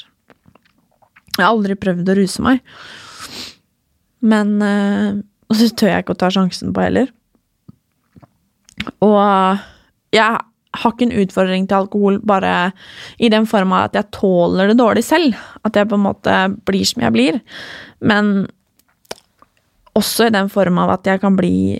Jeg 1.33 1.40
har 1.40 1.53
aldri 1.55 1.79
prøvd 1.81 2.11
å 2.12 2.18
ruse 2.18 2.45
meg. 2.45 2.61
Men 4.22 4.54
eh, 4.62 5.20
Og 5.50 5.58
så 5.58 5.68
tør 5.74 5.92
jeg 5.92 6.04
ikke 6.04 6.16
å 6.16 6.22
ta 6.22 6.30
sjansen 6.32 6.72
på 6.72 6.85
heller. 6.85 7.11
Og 9.04 9.18
jeg 10.14 10.38
har 10.72 10.94
ikke 10.94 11.04
en 11.04 11.18
utfordring 11.22 11.66
til 11.68 11.82
alkohol 11.82 12.18
bare 12.24 12.72
i 13.20 13.28
den 13.32 13.44
forma 13.48 13.82
at 13.87 13.96
jeg 13.98 14.08
tåler 14.16 14.72
det 14.72 14.78
dårlig 14.80 15.04
selv. 15.04 15.37
At 15.66 15.76
jeg 15.76 15.90
på 15.90 15.98
en 15.98 16.06
måte 16.06 16.37
blir 16.66 16.88
som 16.88 17.04
jeg 17.04 17.14
blir. 17.14 17.40
Men 18.00 18.46
også 19.98 20.30
i 20.30 20.35
den 20.35 20.48
form 20.52 20.80
av 20.80 20.94
at 20.96 21.11
jeg 21.11 21.20
kan 21.20 21.37
bli 21.37 21.76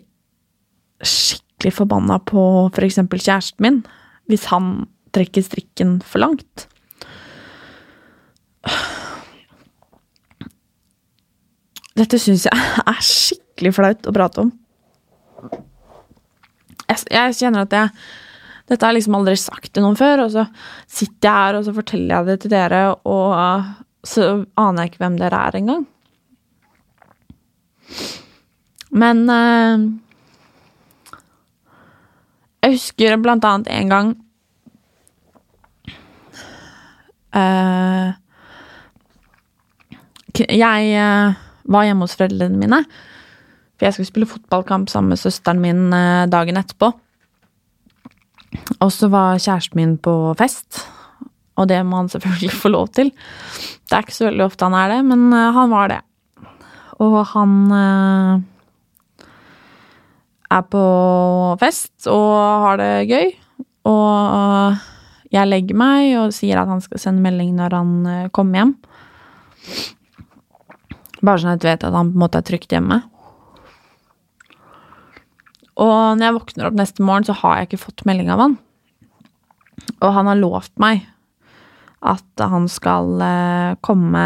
skikkelig 1.02 1.72
forbanna 1.78 2.20
på 2.28 2.44
for 2.74 2.85
eksempel 2.85 3.22
kjæresten 3.22 3.64
min 3.64 3.81
hvis 4.31 4.44
han 4.52 4.85
trekker 5.16 5.44
strikken 5.44 5.96
for 6.07 6.22
langt. 6.22 6.66
Dette 11.98 12.20
syns 12.20 12.46
jeg 12.48 12.66
er 12.92 13.07
skikkelig 13.07 13.74
flaut 13.76 14.09
å 14.09 14.14
prate 14.16 14.46
om. 14.46 14.52
Jeg, 16.88 16.98
jeg 17.11 17.38
kjenner 17.40 17.66
at 17.66 17.76
jeg 17.76 17.94
Dette 18.70 18.87
har 18.87 18.94
liksom 18.94 19.16
aldri 19.18 19.35
sagt 19.37 19.72
til 19.74 19.83
noen 19.85 19.96
før, 19.98 20.22
og 20.24 20.31
så 20.33 20.44
sitter 20.88 21.26
jeg 21.26 21.35
her 21.35 21.57
og 21.59 21.64
så 21.66 21.72
forteller 21.76 22.14
jeg 22.14 22.28
det 22.28 22.37
til 22.44 22.52
dere, 22.55 22.83
og 23.11 24.07
så 24.07 24.28
aner 24.57 24.87
jeg 24.87 24.92
ikke 24.92 25.02
hvem 25.02 25.18
dere 25.20 25.40
er 25.48 25.59
engang. 25.59 25.83
Men 28.92 29.22
eh, 29.33 29.85
Jeg 32.62 32.76
husker 32.76 33.16
blant 33.20 33.44
annet 33.48 33.70
en 33.74 33.92
gang 33.92 34.11
eh, 37.35 38.12
Jeg 40.48 40.92
eh, 41.02 41.40
var 41.73 41.89
hjemme 41.89 42.07
hos 42.07 42.17
foreldrene 42.19 42.61
mine. 42.61 42.85
For 43.83 43.89
jeg 43.89 43.97
skulle 43.97 44.13
spille 44.13 44.31
fotballkamp 44.31 44.91
sammen 44.93 45.11
med 45.11 45.19
søsteren 45.19 45.59
min 45.59 45.89
eh, 45.91 46.29
dagen 46.31 46.61
etterpå. 46.61 46.93
Og 48.79 48.91
så 48.95 49.09
var 49.11 49.41
kjæresten 49.43 49.81
min 49.81 49.97
på 49.99 50.13
fest, 50.39 50.85
og 51.59 51.67
det 51.67 51.81
må 51.89 52.03
han 52.03 52.11
selvfølgelig 52.13 52.53
få 52.63 52.71
lov 52.71 52.93
til. 52.95 53.11
Det 53.11 53.97
er 53.97 54.05
ikke 54.05 54.15
så 54.15 54.29
veldig 54.29 54.45
ofte 54.47 54.69
han 54.69 54.77
er 54.79 54.95
det, 54.95 55.01
men 55.09 55.33
eh, 55.35 55.51
han 55.57 55.75
var 55.75 55.91
det. 55.91 56.01
Og 57.03 57.17
han 57.33 57.57
eh, 57.75 59.27
er 60.53 60.63
på 60.71 60.85
fest 61.59 62.07
og 62.13 62.37
har 62.69 62.79
det 62.79 62.93
gøy. 63.11 63.33
Og 63.91 64.79
jeg 65.35 65.49
legger 65.49 65.75
meg 65.75 66.13
og 66.21 66.37
sier 66.37 66.61
at 66.61 66.71
han 66.71 66.85
skal 66.85 67.03
sende 67.03 67.25
melding 67.25 67.57
når 67.59 67.75
han 67.81 67.93
kommer 68.37 68.61
hjem. 68.61 68.77
Bare 71.23 71.39
sånn 71.39 71.55
at 71.55 71.63
jeg 71.63 71.77
vet 71.77 71.87
at 71.87 71.95
han 71.95 72.11
på 72.11 72.19
en 72.19 72.25
måte 72.25 72.41
er 72.43 72.47
trygt 72.47 72.75
hjemme. 72.75 72.99
Og 75.83 76.19
når 76.19 76.27
jeg 76.27 76.37
våkner 76.37 76.69
opp 76.69 76.77
neste 76.79 77.07
morgen, 77.07 77.27
så 77.27 77.37
har 77.39 77.57
jeg 77.59 77.71
ikke 77.71 77.85
fått 77.87 78.05
melding 78.09 78.31
av 78.35 78.43
han. 78.43 78.59
Og 80.03 80.11
han 80.15 80.29
har 80.29 80.41
lovt 80.41 80.75
meg 80.83 81.07
at 82.03 82.43
han 82.43 82.67
skal 82.71 83.23
eh, 83.23 83.75
komme 83.81 84.23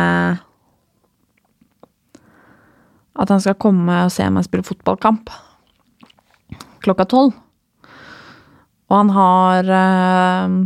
At 3.17 3.33
han 3.33 3.41
skal 3.41 3.57
komme 3.61 3.99
og 4.07 4.13
se 4.13 4.25
meg 4.33 4.45
spille 4.45 4.65
fotballkamp 4.65 5.29
klokka 6.85 7.07
tolv. 7.11 7.35
Og 8.87 8.95
han 8.95 9.13
har 9.17 9.71
eh, 9.77 10.57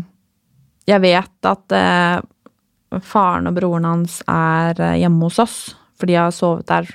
Jeg 0.91 1.03
vet 1.07 1.51
at 1.51 1.77
eh, 1.77 3.01
faren 3.07 3.51
og 3.51 3.59
broren 3.59 3.87
hans 3.87 4.19
er 4.31 4.79
hjemme 4.99 5.29
hos 5.29 5.39
oss, 5.43 5.59
for 6.01 6.11
jeg 6.11 6.23
har 6.23 6.35
sovet 6.35 6.67
der. 6.71 6.89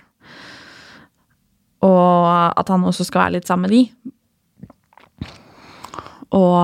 Og 1.86 2.28
at 2.58 2.70
han 2.74 2.86
også 2.88 3.06
skal 3.08 3.26
være 3.26 3.38
litt 3.38 3.48
sammen 3.50 3.70
med 3.70 3.76
de. 3.76 3.84
Og 6.36 6.58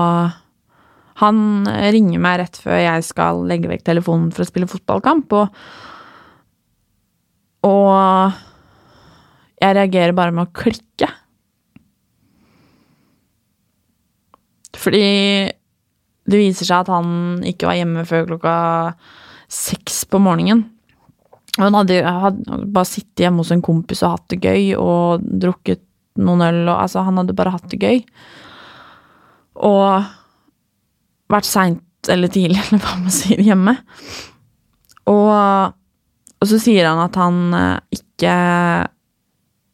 han 1.22 1.38
ringer 1.94 2.20
meg 2.22 2.40
rett 2.42 2.58
før 2.58 2.80
jeg 2.82 3.06
skal 3.06 3.44
legge 3.46 3.70
vekk 3.70 3.86
telefonen 3.86 4.32
for 4.34 4.42
å 4.42 4.50
spille 4.50 4.70
fotballkamp, 4.70 5.32
og 5.38 5.62
Og 7.62 8.34
jeg 9.62 9.76
reagerer 9.78 10.14
bare 10.18 10.34
med 10.34 10.48
å 10.48 10.54
klikke. 10.58 11.06
Fordi 14.82 15.04
det 16.26 16.40
viser 16.40 16.66
seg 16.66 16.82
at 16.82 16.90
han 16.90 17.42
ikke 17.46 17.68
var 17.68 17.78
hjemme 17.78 18.02
før 18.08 18.26
klokka 18.32 18.54
seks 19.52 20.02
på 20.10 20.18
morgenen. 20.22 20.64
Og 21.58 21.66
han 21.66 21.76
hadde, 21.76 21.98
hadde 22.00 22.58
bare 22.72 22.88
sittet 22.88 23.26
hjemme 23.26 23.42
hos 23.44 23.52
en 23.52 23.64
kompis 23.64 24.00
og 24.06 24.14
hatt 24.14 24.30
det 24.32 24.40
gøy 24.40 24.72
og 24.80 25.24
drukket 25.42 25.82
noen 26.22 26.44
øl 26.44 26.62
og 26.66 26.78
Altså, 26.78 27.04
han 27.04 27.20
hadde 27.20 27.36
bare 27.36 27.52
hatt 27.52 27.68
det 27.72 27.80
gøy. 27.82 28.00
Og 29.68 30.08
vært 31.32 31.48
seint 31.48 32.12
eller 32.12 32.32
tidlig, 32.32 32.58
eller 32.64 32.82
hva 32.82 32.96
man 33.00 33.12
sier, 33.14 33.42
hjemme. 33.44 33.76
Og, 35.10 35.28
og 36.40 36.48
så 36.48 36.58
sier 36.62 36.88
han 36.88 37.02
at 37.02 37.16
han 37.18 37.44
eh, 37.58 38.00
ikke 38.00 38.34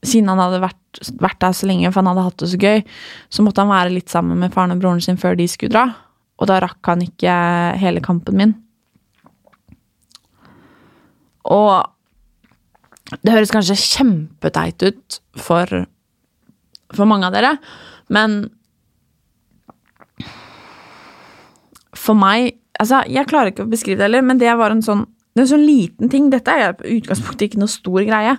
Siden 0.07 0.31
han 0.31 0.38
hadde 0.38 0.61
vært, 0.62 1.01
vært 1.19 1.41
der 1.43 1.55
så 1.59 1.67
lenge, 1.67 1.88
for 1.91 2.01
han 2.01 2.09
hadde 2.12 2.23
hatt 2.29 2.37
det 2.38 2.49
så 2.53 2.59
gøy, 2.62 2.85
så 3.35 3.43
måtte 3.43 3.64
han 3.64 3.73
være 3.73 3.91
litt 3.91 4.12
sammen 4.12 4.38
med 4.38 4.53
faren 4.55 4.71
og 4.71 4.79
broren 4.79 5.03
sin 5.03 5.19
før 5.19 5.35
de 5.37 5.49
skulle 5.51 5.75
dra. 5.75 5.88
Og 6.38 6.47
da 6.47 6.61
rakk 6.62 6.87
han 6.87 7.03
ikke 7.03 7.35
hele 7.83 8.01
kampen 8.05 8.38
min. 8.38 8.53
Og 11.55 13.19
det 13.25 13.33
høres 13.33 13.53
kanskje 13.55 13.79
kjempeteit 13.81 14.85
ut 14.85 15.19
for, 15.41 15.85
for 16.93 17.09
mange 17.09 17.29
av 17.29 17.37
dere, 17.37 17.57
men 18.13 18.41
for 21.97 22.19
meg 22.19 22.55
Altså, 22.79 23.01
jeg 23.11 23.27
klarer 23.27 23.51
ikke 23.51 23.65
å 23.67 23.71
beskrive 23.73 23.99
det 23.99 24.05
heller, 24.07 24.23
men 24.23 24.39
det 24.39 24.53
var 24.55 24.71
en 24.71 24.85
sånn 24.87 25.01
det 25.39 25.43
en 25.43 25.51
sånn 25.51 25.65
liten 25.67 26.11
ting. 26.11 26.29
Dette 26.31 26.51
er 26.51 26.77
i 26.87 26.97
utgangspunktet 27.01 27.49
ikke 27.49 27.61
noe 27.63 27.71
stor 27.71 28.03
greie. 28.07 28.37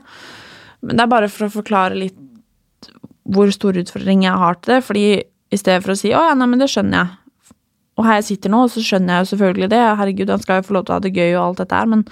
Men 0.79 0.95
det 0.95 1.03
er 1.03 1.11
bare 1.11 1.29
for 1.31 1.47
å 1.47 1.53
forklare 1.53 1.95
litt 1.95 2.89
hvor 3.29 3.51
stor 3.55 3.77
utfordring 3.79 4.25
jeg 4.25 4.41
har 4.41 4.57
til 4.59 4.73
det. 4.73 4.79
Fordi 4.87 5.05
i 5.19 5.59
stedet 5.59 5.83
for 5.83 5.93
å 5.93 5.99
si 5.99 6.11
'Å 6.11 6.23
ja, 6.27 6.33
nei, 6.35 6.47
men 6.47 6.59
det 6.59 6.69
skjønner 6.71 6.97
jeg', 7.03 7.55
og 7.97 8.05
her 8.05 8.19
jeg 8.19 8.27
sitter 8.29 8.49
nå, 8.49 8.67
så 8.67 8.79
skjønner 8.79 9.13
jeg 9.13 9.25
jo 9.25 9.31
selvfølgelig 9.31 9.69
det. 9.69 9.81
Herregud, 9.99 10.29
han 10.29 10.43
skal 10.43 10.59
jo 10.59 10.67
få 10.67 10.73
lov 10.73 10.85
til 10.85 10.93
å 10.93 10.97
ha 10.97 11.03
det 11.03 11.15
gøy 11.15 11.31
og 11.35 11.43
alt 11.45 11.57
dette 11.63 11.75
her, 11.75 11.85
men 11.85 12.05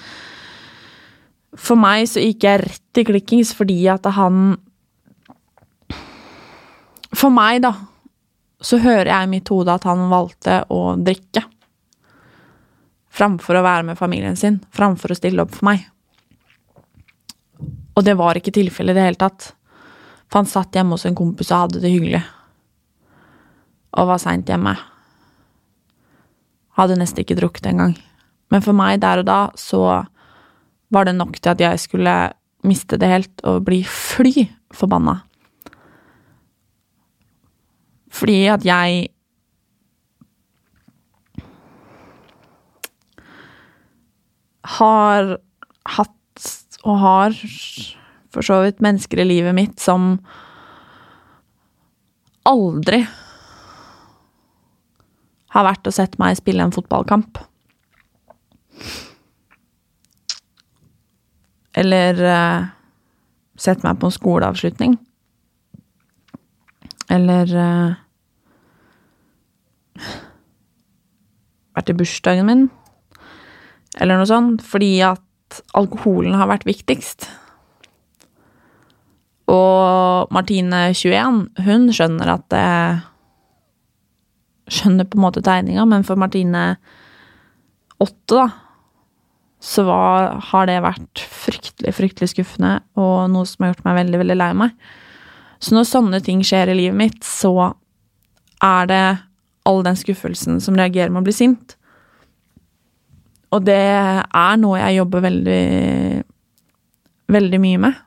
for 1.58 1.80
meg 1.80 2.06
så 2.10 2.22
gikk 2.22 2.46
jeg 2.46 2.62
rett 2.64 3.02
i 3.02 3.06
klikkings 3.08 3.54
fordi 3.58 3.80
at 3.90 4.06
han 4.18 4.56
For 7.18 7.34
meg, 7.34 7.64
da, 7.64 7.72
så 8.62 8.78
hører 8.84 9.10
jeg 9.10 9.26
i 9.26 9.30
mitt 9.32 9.50
hode 9.50 9.74
at 9.74 9.86
han 9.88 10.04
valgte 10.12 10.60
å 10.70 10.92
drikke. 11.02 11.42
Framfor 13.18 13.58
å 13.58 13.64
være 13.66 13.88
med 13.88 13.98
familien 13.98 14.36
sin. 14.38 14.60
Framfor 14.76 15.14
å 15.14 15.18
stille 15.18 15.42
opp 15.42 15.56
for 15.56 15.66
meg. 15.70 15.88
Og 17.98 18.06
det 18.06 18.14
var 18.20 18.38
ikke 18.38 18.54
tilfellet 18.54 18.94
i 18.94 19.00
det 19.00 19.06
hele 19.08 19.22
tatt. 19.24 19.48
For 20.28 20.44
han 20.44 20.52
satt 20.52 20.78
hjemme 20.78 20.94
hos 20.94 21.08
en 21.10 21.18
kompis 21.18 21.50
og 21.50 21.64
hadde 21.64 21.82
det 21.82 21.94
hyggelig. 21.96 22.22
Og 23.98 24.12
var 24.12 24.22
seint 24.22 24.52
hjemme. 24.52 24.76
Hadde 26.78 27.00
nesten 27.00 27.24
ikke 27.24 27.40
drukket 27.40 27.72
engang. 27.72 27.96
Men 28.54 28.62
for 28.62 28.78
meg 28.78 29.02
der 29.02 29.24
og 29.24 29.30
da 29.32 29.40
så 29.58 29.82
var 30.94 31.08
det 31.08 31.16
nok 31.18 31.40
til 31.40 31.54
at 31.54 31.62
jeg 31.62 31.80
skulle 31.84 32.16
miste 32.68 32.98
det 33.00 33.10
helt 33.12 33.44
og 33.48 33.66
bli 33.68 33.82
fly 33.84 34.48
forbanna. 34.74 35.20
Fordi 38.12 38.40
at 38.50 38.66
jeg 38.66 39.10
har 44.78 45.38
hatt 45.98 46.50
og 46.84 47.00
har 47.02 47.36
for 48.34 48.46
så 48.46 48.60
vidt 48.66 48.84
mennesker 48.84 49.22
i 49.22 49.28
livet 49.28 49.56
mitt 49.56 49.80
som 49.82 50.18
aldri 52.48 53.02
har 55.56 55.66
vært 55.68 55.88
og 55.90 55.96
sett 55.96 56.18
meg 56.22 56.38
spille 56.40 56.64
en 56.64 56.76
fotballkamp. 56.76 57.40
Eller 61.78 62.18
uh, 62.24 62.68
sett 63.60 63.86
meg 63.86 64.00
på 64.02 64.10
en 64.10 64.16
skoleavslutning. 64.16 64.98
Eller 67.14 67.54
uh, 67.54 67.96
Vært 71.78 71.92
i 71.94 71.98
bursdagen 71.98 72.48
min. 72.50 72.68
Eller 74.02 74.18
noe 74.18 74.30
sånt. 74.30 74.64
Fordi 74.66 74.96
at 75.06 75.62
alkoholen 75.78 76.36
har 76.38 76.50
vært 76.50 76.66
viktigst. 76.68 77.28
Og 79.48 80.34
Martine 80.36 80.90
21, 80.92 81.44
hun 81.64 81.88
skjønner 81.96 82.34
at 82.36 82.50
det 82.54 82.66
Skjønner 84.68 85.08
på 85.08 85.16
en 85.16 85.24
måte 85.24 85.40
tegninga, 85.40 85.86
men 85.88 86.04
for 86.04 86.20
Martine 86.20 86.62
8, 88.04 88.12
da, 88.34 88.48
så 89.64 89.86
var, 89.88 90.34
har 90.50 90.68
det 90.68 90.76
vært 90.84 91.22
fryktelig, 91.24 91.67
fryktelig 91.96 92.32
skuffende, 92.34 92.80
og 92.98 93.28
noe 93.32 93.48
som 93.48 93.64
har 93.64 93.74
gjort 93.74 93.86
meg 93.86 94.00
veldig, 94.02 94.22
veldig 94.24 94.38
lei 94.38 94.52
meg. 94.58 94.88
Så 95.62 95.74
når 95.74 95.90
sånne 95.90 96.22
ting 96.26 96.44
skjer 96.46 96.72
i 96.72 96.78
livet 96.78 96.98
mitt, 96.98 97.20
så 97.26 97.74
er 98.64 98.90
det 98.90 99.04
all 99.68 99.84
den 99.86 100.00
skuffelsen 100.00 100.62
som 100.64 100.78
reagerer 100.80 101.12
med 101.14 101.24
å 101.24 101.28
bli 101.28 101.36
sint. 101.36 101.76
Og 103.56 103.64
det 103.68 103.78
er 103.78 104.60
noe 104.60 104.80
jeg 104.82 105.00
jobber 105.00 105.24
veldig, 105.24 105.62
veldig 107.32 107.62
mye 107.64 107.86
med. 107.86 108.04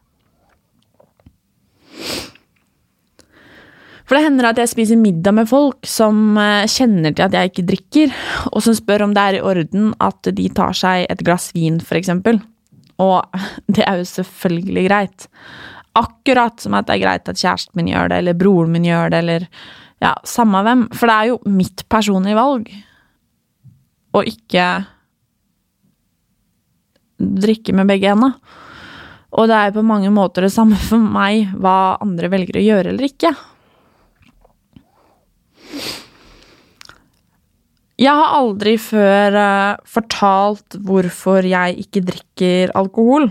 For 4.10 4.18
det 4.18 4.24
hender 4.24 4.48
at 4.48 4.58
jeg 4.58 4.72
spiser 4.72 4.98
middag 4.98 5.36
med 5.38 5.46
folk 5.46 5.86
som 5.86 6.34
eh, 6.34 6.66
kjenner 6.66 7.14
til 7.14 7.28
at 7.28 7.34
jeg 7.36 7.52
ikke 7.52 7.66
drikker, 7.68 8.14
og 8.50 8.64
som 8.66 8.74
spør 8.74 9.04
om 9.06 9.12
det 9.14 9.22
er 9.22 9.36
i 9.38 9.44
orden 9.46 9.92
at 10.02 10.32
de 10.34 10.48
tar 10.50 10.74
seg 10.74 11.04
et 11.06 11.22
glass 11.22 11.52
vin, 11.54 11.78
for 11.78 11.94
eksempel. 12.00 12.40
Og 13.00 13.42
det 13.74 13.84
er 13.86 14.00
jo 14.00 14.08
selvfølgelig 14.08 14.86
greit. 14.88 15.28
Akkurat 15.98 16.62
som 16.62 16.76
at 16.78 16.88
det 16.88 16.98
er 16.98 17.04
greit 17.04 17.28
at 17.30 17.40
kjæresten 17.40 17.80
min 17.80 17.90
gjør 17.92 18.12
det, 18.12 18.22
eller 18.22 18.38
broren 18.38 18.76
min 18.76 18.86
gjør 18.88 19.12
det, 19.12 19.24
eller 19.24 19.48
ja, 20.00 20.14
samme 20.24 20.62
hvem. 20.66 20.86
For 20.94 21.10
det 21.10 21.16
er 21.16 21.30
jo 21.32 21.42
mitt 21.50 21.84
personlige 21.92 22.38
valg. 22.38 22.70
Og 24.16 24.26
ikke 24.26 24.66
drikke 27.20 27.74
med 27.76 27.90
begge 27.90 28.10
hendene. 28.10 28.34
Og 29.38 29.46
det 29.46 29.56
er 29.56 29.74
på 29.74 29.84
mange 29.86 30.10
måter 30.10 30.42
det 30.42 30.54
samme 30.54 30.78
for 30.80 30.98
meg 30.98 31.52
hva 31.62 32.00
andre 32.02 32.30
velger 32.32 32.58
å 32.58 32.64
gjøre 32.64 32.90
eller 32.90 33.06
ikke. 33.06 33.30
Jeg 38.00 38.16
har 38.16 38.36
aldri 38.38 38.78
før 38.80 39.34
uh, 39.36 39.80
fortalt 39.84 40.78
hvorfor 40.88 41.44
jeg 41.44 41.82
ikke 41.82 42.04
drikker 42.08 42.72
alkohol. 42.78 43.28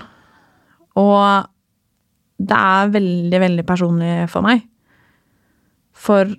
Og 0.99 1.47
det 2.39 2.59
er 2.59 2.91
veldig, 2.93 3.39
veldig 3.45 3.65
personlig 3.65 4.13
for 4.29 4.45
meg. 4.45 4.61
For 5.97 6.29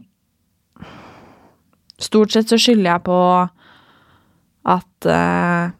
stort 2.00 2.32
sett 2.32 2.48
så 2.48 2.58
skylder 2.60 2.92
jeg 2.94 3.04
på 3.10 3.18
at 4.70 5.10
uh, 5.10 5.76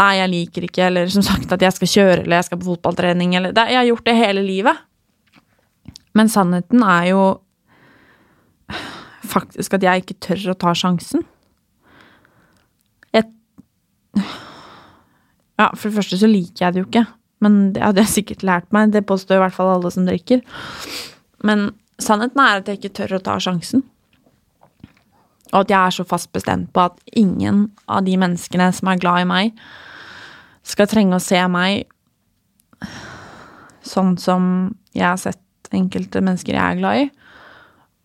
Nei, 0.00 0.14
jeg 0.16 0.30
liker 0.32 0.64
ikke, 0.64 0.86
eller 0.86 1.10
som 1.12 1.20
sagt 1.20 1.50
at 1.52 1.60
jeg 1.60 1.76
skal 1.76 1.88
kjøre, 1.92 2.20
eller 2.22 2.38
jeg 2.38 2.46
skal 2.46 2.58
på 2.62 2.70
fotballtrening, 2.70 3.34
eller 3.36 3.52
det, 3.52 3.66
Jeg 3.68 3.76
har 3.76 3.88
gjort 3.90 4.06
det 4.06 4.14
hele 4.16 4.44
livet. 4.46 4.78
Men 6.16 6.30
sannheten 6.32 6.80
er 6.88 7.10
jo 7.10 7.24
faktisk 9.34 9.76
at 9.76 9.84
jeg 9.84 10.04
ikke 10.04 10.16
tør 10.24 10.54
å 10.54 10.56
ta 10.62 10.72
sjansen. 10.72 11.26
Ja, 14.18 15.68
for 15.76 15.90
det 15.90 15.96
første 15.98 16.16
så 16.16 16.28
liker 16.30 16.64
jeg 16.64 16.74
det 16.74 16.82
jo 16.82 16.88
ikke. 16.88 17.04
Men 17.44 17.60
det 17.74 17.82
hadde 17.84 18.00
jeg 18.04 18.14
sikkert 18.14 18.44
lært 18.48 18.70
meg. 18.72 18.92
Det 18.94 19.06
påstår 19.08 19.38
i 19.38 19.42
hvert 19.44 19.56
fall 19.56 19.74
alle 19.74 19.90
som 19.92 20.06
drikker. 20.08 20.40
Men 21.44 21.70
sannheten 22.00 22.40
er 22.40 22.60
at 22.60 22.68
jeg 22.68 22.80
ikke 22.80 22.94
tør 22.96 23.18
å 23.18 23.24
ta 23.24 23.36
sjansen. 23.40 23.84
Og 25.50 25.64
at 25.64 25.72
jeg 25.72 25.80
er 25.80 25.94
så 25.96 26.06
fast 26.06 26.30
bestemt 26.32 26.70
på 26.72 26.84
at 26.88 26.98
ingen 27.18 27.66
av 27.90 28.04
de 28.06 28.16
menneskene 28.20 28.70
som 28.76 28.90
er 28.92 29.00
glad 29.02 29.24
i 29.24 29.30
meg, 29.30 29.62
skal 30.62 30.88
trenge 30.90 31.16
å 31.16 31.24
se 31.24 31.40
meg 31.50 31.88
sånn 33.86 34.14
som 34.20 34.44
jeg 34.94 35.06
har 35.06 35.18
sett 35.20 35.40
enkelte 35.74 36.22
mennesker 36.22 36.56
jeg 36.56 36.60
er 36.60 36.78
glad 36.80 37.00
i, 37.00 37.08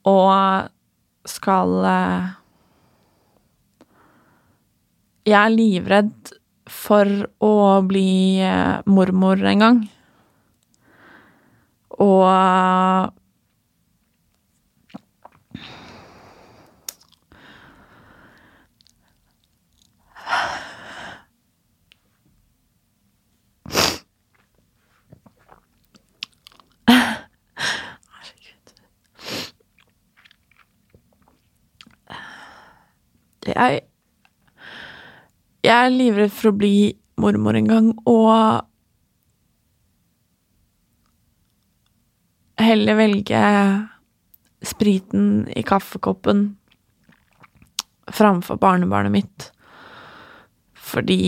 og 0.09 1.29
skal 1.29 1.71
eh, 1.89 2.33
Jeg 5.25 5.41
er 5.41 5.49
livredd 5.49 6.35
for 6.69 7.09
å 7.41 7.81
bli 7.89 8.37
eh, 8.45 8.85
mormor 8.85 9.41
en 9.49 9.63
gang. 9.63 9.79
Og 11.97 13.09
Jeg 33.45 33.81
Jeg 35.65 35.73
er 35.73 35.89
livredd 35.89 36.29
for 36.29 36.51
å 36.51 36.57
bli 36.59 36.93
mormor 37.17 37.57
en 37.57 37.69
gang, 37.69 37.87
og 38.05 38.67
heller 42.61 42.99
velge 42.99 43.41
spriten 44.65 45.47
i 45.49 45.63
kaffekoppen 45.65 46.45
framfor 48.13 48.59
barnebarnet 48.61 49.15
mitt. 49.15 49.47
Fordi 50.85 51.23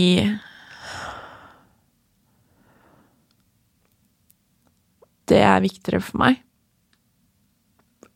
Det 5.28 5.42
er 5.44 5.60
viktigere 5.60 6.00
for 6.00 6.22
meg. 6.22 6.38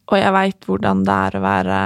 Og 0.08 0.14
jeg 0.16 0.32
veit 0.32 0.64
hvordan 0.64 1.02
det 1.04 1.16
er 1.26 1.35
å 1.37 1.42
være 1.44 1.80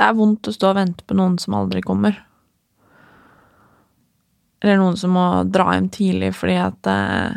Det 0.00 0.06
er 0.08 0.16
vondt 0.16 0.48
å 0.48 0.52
stå 0.54 0.70
og 0.70 0.78
vente 0.78 1.04
på 1.04 1.12
noen 1.12 1.34
som 1.36 1.58
aldri 1.58 1.82
kommer. 1.84 2.14
Eller 4.64 4.78
noen 4.80 4.96
som 4.96 5.12
må 5.12 5.24
dra 5.44 5.74
hjem 5.74 5.90
tidlig 5.92 6.30
fordi 6.38 6.54
at 6.56 6.88
eh, 6.88 7.36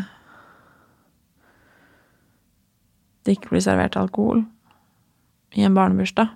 det 3.28 3.36
ikke 3.36 3.52
blir 3.52 3.65
servert 3.67 3.99
alkohol 3.99 4.45
i 5.60 5.67
en 5.67 5.76
barnebursdag. 5.76 6.32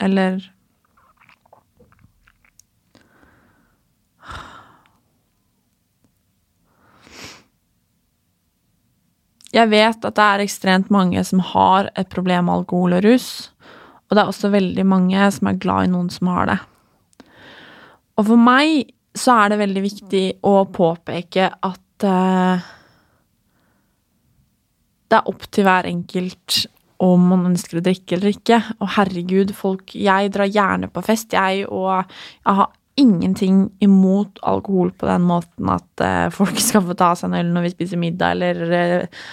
Eller 0.00 0.40
Jeg 9.54 9.70
vet 9.70 10.08
at 10.08 10.16
det 10.16 10.24
er 10.24 10.42
ekstremt 10.42 10.88
mange 10.90 11.20
som 11.22 11.44
har 11.52 11.92
et 11.94 12.08
problem 12.10 12.48
med 12.48 12.62
alkohol 12.64 12.96
og 12.96 13.04
rus. 13.04 13.28
Og 14.08 14.16
det 14.16 14.22
er 14.22 14.30
også 14.30 14.52
veldig 14.52 14.84
mange 14.86 15.30
som 15.34 15.48
er 15.50 15.60
glad 15.60 15.88
i 15.88 15.92
noen 15.94 16.10
som 16.12 16.30
har 16.32 16.50
det. 16.50 16.58
Og 18.18 18.28
for 18.28 18.40
meg 18.40 18.92
så 19.14 19.38
er 19.40 19.52
det 19.52 19.60
veldig 19.62 19.82
viktig 19.84 20.24
å 20.46 20.54
påpeke 20.74 21.48
at 21.50 22.06
uh, 22.06 22.70
det 25.10 25.18
er 25.18 25.30
opp 25.30 25.46
til 25.54 25.66
hver 25.66 25.88
enkelt 25.90 26.64
om 27.04 27.26
man 27.30 27.48
ønsker 27.50 27.78
å 27.78 27.84
drikke 27.84 28.16
eller 28.16 28.34
ikke. 28.34 28.60
Og 28.80 28.94
herregud, 28.96 29.52
folk 29.56 29.94
Jeg 29.98 30.32
drar 30.34 30.50
gjerne 30.50 30.90
på 30.90 31.02
fest, 31.04 31.34
jeg, 31.34 31.66
og 31.68 32.02
jeg 32.02 32.58
har 32.60 32.72
ingenting 33.00 33.64
imot 33.82 34.38
alkohol 34.46 34.92
på 34.94 35.08
den 35.10 35.24
måten 35.26 35.70
at 35.74 36.04
uh, 36.04 36.30
folk 36.34 36.58
skal 36.62 36.84
få 36.86 36.96
ta 36.98 37.14
seg 37.18 37.30
en 37.30 37.40
øl 37.40 37.54
når 37.54 37.68
vi 37.68 37.74
spiser 37.74 38.00
middag, 38.00 38.36
eller 38.36 39.00
uh, 39.02 39.24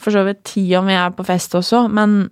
for 0.00 0.14
så 0.14 0.22
vidt 0.26 0.44
ti 0.48 0.64
om 0.78 0.86
vi 0.88 0.96
er 0.96 1.10
på 1.14 1.26
fest 1.26 1.56
også, 1.58 1.84
men 1.92 2.22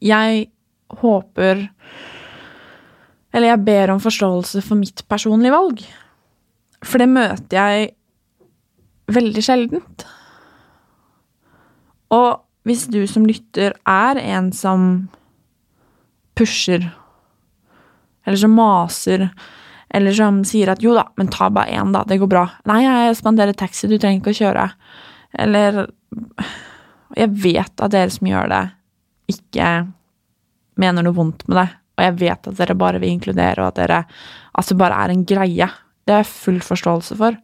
jeg 0.00 0.46
håper 1.00 1.68
Eller 3.30 3.52
jeg 3.52 3.62
ber 3.62 3.92
om 3.92 4.00
forståelse 4.02 4.62
for 4.66 4.80
mitt 4.80 5.04
personlige 5.06 5.54
valg. 5.54 5.82
For 6.82 6.98
det 6.98 7.06
møter 7.12 7.54
jeg 7.54 7.92
veldig 9.14 9.44
sjeldent. 9.44 10.04
Og 12.10 12.40
hvis 12.66 12.88
du 12.90 13.04
som 13.06 13.28
lytter 13.28 13.76
er 13.88 14.18
en 14.18 14.50
som 14.56 14.88
pusher, 16.34 16.88
eller 18.26 18.40
som 18.40 18.56
maser, 18.58 19.28
eller 19.90 20.14
som 20.14 20.42
sier 20.46 20.70
at 20.72 20.82
jo 20.82 20.94
da, 20.96 21.06
men 21.18 21.30
ta 21.32 21.48
bare 21.52 21.74
én, 21.74 21.94
da, 21.94 22.04
det 22.06 22.20
går 22.22 22.30
bra. 22.30 22.44
Nei, 22.70 22.82
jeg 22.84 23.18
spanderer 23.18 23.56
taxi, 23.58 23.88
du 23.90 23.96
trenger 23.98 24.20
ikke 24.20 24.34
å 24.34 24.40
kjøre. 24.42 24.68
Eller 25.46 25.86
Jeg 27.18 27.30
vet 27.42 27.82
at 27.82 27.90
dere 27.90 28.10
som 28.14 28.28
gjør 28.28 28.46
det, 28.52 28.60
ikke 29.30 29.70
mener 30.80 31.04
noe 31.04 31.16
vondt 31.16 31.46
med 31.48 31.60
det. 31.60 31.68
og 31.98 32.04
jeg 32.06 32.16
vet 32.20 32.48
at 32.48 32.56
dere 32.56 32.78
bare 32.78 33.00
vil 33.00 33.12
inkludere, 33.12 33.60
og 33.60 33.72
at 33.72 33.80
dere 33.82 34.04
altså 34.56 34.76
bare 34.78 34.96
er 35.04 35.12
en 35.12 35.24
greie. 35.24 35.68
Det 36.04 36.14
har 36.14 36.22
jeg 36.22 36.32
full 36.32 36.60
forståelse 36.64 37.16
for. 37.16 37.36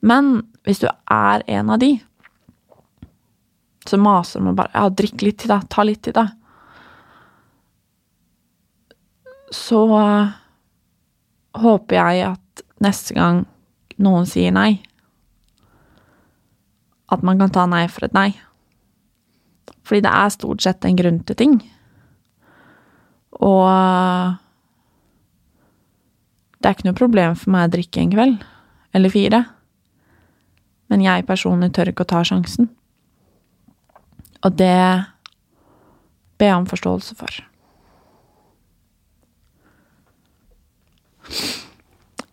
Men 0.00 0.42
hvis 0.66 0.82
du 0.82 0.88
er 0.88 1.42
en 1.46 1.70
av 1.70 1.80
de 1.80 1.94
som 3.88 4.04
maser 4.04 4.42
om 4.42 4.50
å 4.50 4.56
bare 4.58 4.74
Ja, 4.74 4.90
drikk 4.92 5.22
litt 5.24 5.38
til, 5.42 5.48
da. 5.48 5.62
Ta 5.64 5.84
litt 5.86 6.02
til, 6.04 6.12
da. 6.12 6.26
Så 9.54 9.80
uh, 9.88 10.34
håper 11.56 11.96
jeg 11.96 12.26
at 12.28 12.64
neste 12.84 13.16
gang 13.16 13.46
noen 13.98 14.28
sier 14.28 14.52
nei, 14.54 14.82
at 17.08 17.24
man 17.24 17.40
kan 17.40 17.50
ta 17.50 17.64
nei 17.66 17.86
for 17.88 18.04
et 18.06 18.14
nei. 18.14 18.28
Fordi 19.88 20.04
det 20.04 20.12
er 20.12 20.34
stort 20.34 20.60
sett 20.64 20.84
en 20.84 20.98
grunn 20.98 21.22
til 21.24 21.38
ting. 21.40 21.54
Og 23.40 24.36
det 26.58 26.68
er 26.68 26.74
ikke 26.76 26.88
noe 26.90 26.98
problem 26.98 27.36
for 27.38 27.54
meg 27.54 27.68
å 27.68 27.72
drikke 27.72 28.02
en 28.02 28.12
kveld, 28.12 28.42
eller 28.92 29.14
fire. 29.14 29.44
Men 30.92 31.04
jeg 31.04 31.26
personlig 31.28 31.70
tør 31.76 31.92
ikke 31.92 32.04
å 32.04 32.10
ta 32.12 32.24
sjansen. 32.26 32.68
Og 34.44 34.58
det 34.58 34.74
ber 36.38 36.50
jeg 36.52 36.58
om 36.58 36.68
forståelse 36.68 37.16
for. 37.18 37.40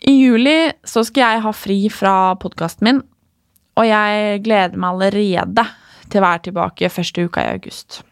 I 0.06 0.12
juli 0.14 0.58
så 0.86 1.02
skal 1.06 1.34
jeg 1.36 1.44
ha 1.46 1.52
fri 1.56 1.78
fra 1.92 2.14
podkasten 2.40 2.86
min, 2.86 3.02
og 3.76 3.88
jeg 3.88 4.44
gleder 4.44 4.78
meg 4.78 4.94
allerede 4.94 5.66
til 6.10 6.20
å 6.20 6.26
være 6.26 6.46
tilbake 6.48 6.92
første 6.92 7.26
uka 7.26 7.44
i 7.44 7.56
august. 7.56 8.02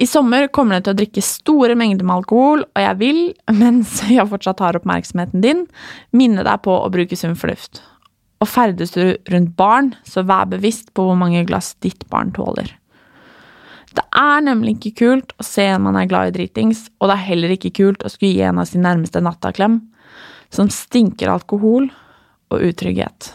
I 0.00 0.06
sommer 0.08 0.48
kommer 0.48 0.78
det 0.78 0.86
til 0.86 0.94
å 0.94 0.98
drikke 1.02 1.24
store 1.24 1.74
mengder 1.76 2.06
med 2.08 2.22
alkohol, 2.22 2.64
og 2.64 2.80
jeg 2.80 2.98
vil, 3.02 3.22
mens 3.62 3.98
jeg 4.08 4.28
fortsatt 4.30 4.62
har 4.64 4.78
oppmerksomheten 4.78 5.44
din, 5.44 5.66
minne 6.16 6.44
deg 6.46 6.62
på 6.64 6.76
å 6.80 6.92
bruke 6.92 7.18
sunn 7.18 7.36
fornuft. 7.38 7.82
Og 8.42 8.50
ferdes 8.50 8.94
du 8.96 9.02
rundt 9.30 9.52
barn, 9.58 9.92
så 10.08 10.24
vær 10.26 10.48
bevisst 10.50 10.90
på 10.96 11.04
hvor 11.06 11.18
mange 11.18 11.44
glass 11.46 11.74
ditt 11.84 12.08
barn 12.10 12.32
tåler. 12.34 12.72
Det 13.92 14.04
er 14.16 14.40
nemlig 14.40 14.78
ikke 14.78 14.94
kult 15.02 15.34
å 15.36 15.44
se 15.44 15.66
en 15.68 15.84
man 15.84 15.98
er 16.00 16.08
glad 16.08 16.30
i 16.30 16.36
dritings, 16.38 16.86
og 16.98 17.10
det 17.10 17.18
er 17.18 17.28
heller 17.28 17.52
ikke 17.54 17.74
kult 17.76 18.02
å 18.02 18.10
skulle 18.10 18.32
gi 18.32 18.46
en 18.48 18.62
av 18.62 18.70
sin 18.70 18.82
nærmeste 18.86 19.20
nattaklem, 19.20 19.82
som 20.52 20.72
stinker 20.72 21.30
alkohol 21.32 21.90
og 22.52 22.64
utrygghet. 22.72 23.32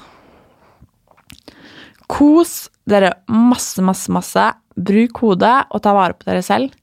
Kos 2.07 2.69
dere 2.87 3.13
masse, 3.27 3.83
masse, 3.83 4.11
masse. 4.13 4.47
Bruk 4.77 5.21
hodet 5.23 5.55
og 5.73 5.83
ta 5.83 5.93
vare 5.97 6.15
på 6.17 6.29
dere 6.29 6.43
selv. 6.45 6.73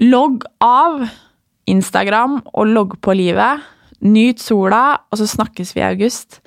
Logg 0.00 0.46
av 0.64 1.04
Instagram 1.70 2.40
og 2.50 2.70
logg 2.70 2.96
på 3.04 3.14
livet. 3.18 3.64
Nyt 4.00 4.40
sola, 4.40 5.00
og 5.12 5.20
så 5.20 5.26
snakkes 5.28 5.74
vi 5.76 5.82
i 5.82 5.88
august. 5.90 6.40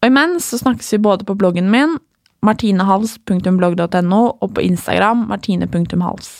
Og 0.00 0.08
imens 0.08 0.48
så 0.48 0.60
snakkes 0.62 0.94
vi 0.94 1.02
både 1.04 1.26
på 1.28 1.36
bloggen 1.36 1.68
min, 1.72 1.98
martinehals.blogg.no, 2.46 4.22
og 4.40 4.54
på 4.56 4.64
Instagram, 4.64 5.26
martine.hals. 5.28 6.30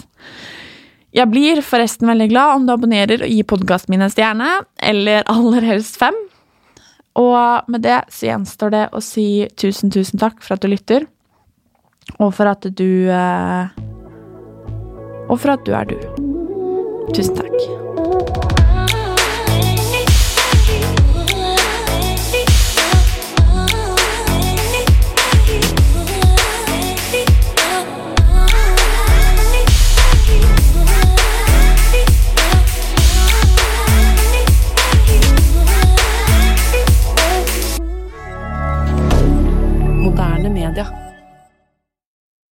Jeg 1.12 1.26
blir 1.28 1.60
forresten 1.66 2.08
veldig 2.08 2.30
glad 2.30 2.56
om 2.56 2.66
du 2.66 2.72
abonnerer 2.72 3.26
og 3.26 3.32
gir 3.34 3.48
podkasten 3.50 3.92
min 3.92 4.06
en 4.06 4.12
stjerne, 4.12 4.48
eller 4.80 5.26
aller 5.28 5.66
helst 5.66 6.00
fem. 6.00 6.16
Og 7.18 7.70
med 7.70 7.82
det 7.82 7.98
så 8.14 8.30
gjenstår 8.30 8.74
det 8.74 8.84
å 8.94 9.00
si 9.02 9.48
tusen, 9.58 9.90
tusen 9.90 10.20
takk 10.20 10.42
for 10.44 10.54
at 10.54 10.62
du 10.62 10.70
lytter, 10.70 11.08
og 12.18 12.32
for 12.34 12.50
at 12.50 12.66
du 12.76 13.10
eh, 13.10 13.80
Og 15.30 15.36
for 15.38 15.52
at 15.52 15.62
du 15.66 15.74
er 15.78 15.86
du. 15.86 15.98
Tusen 17.14 17.36
takk. 17.38 18.59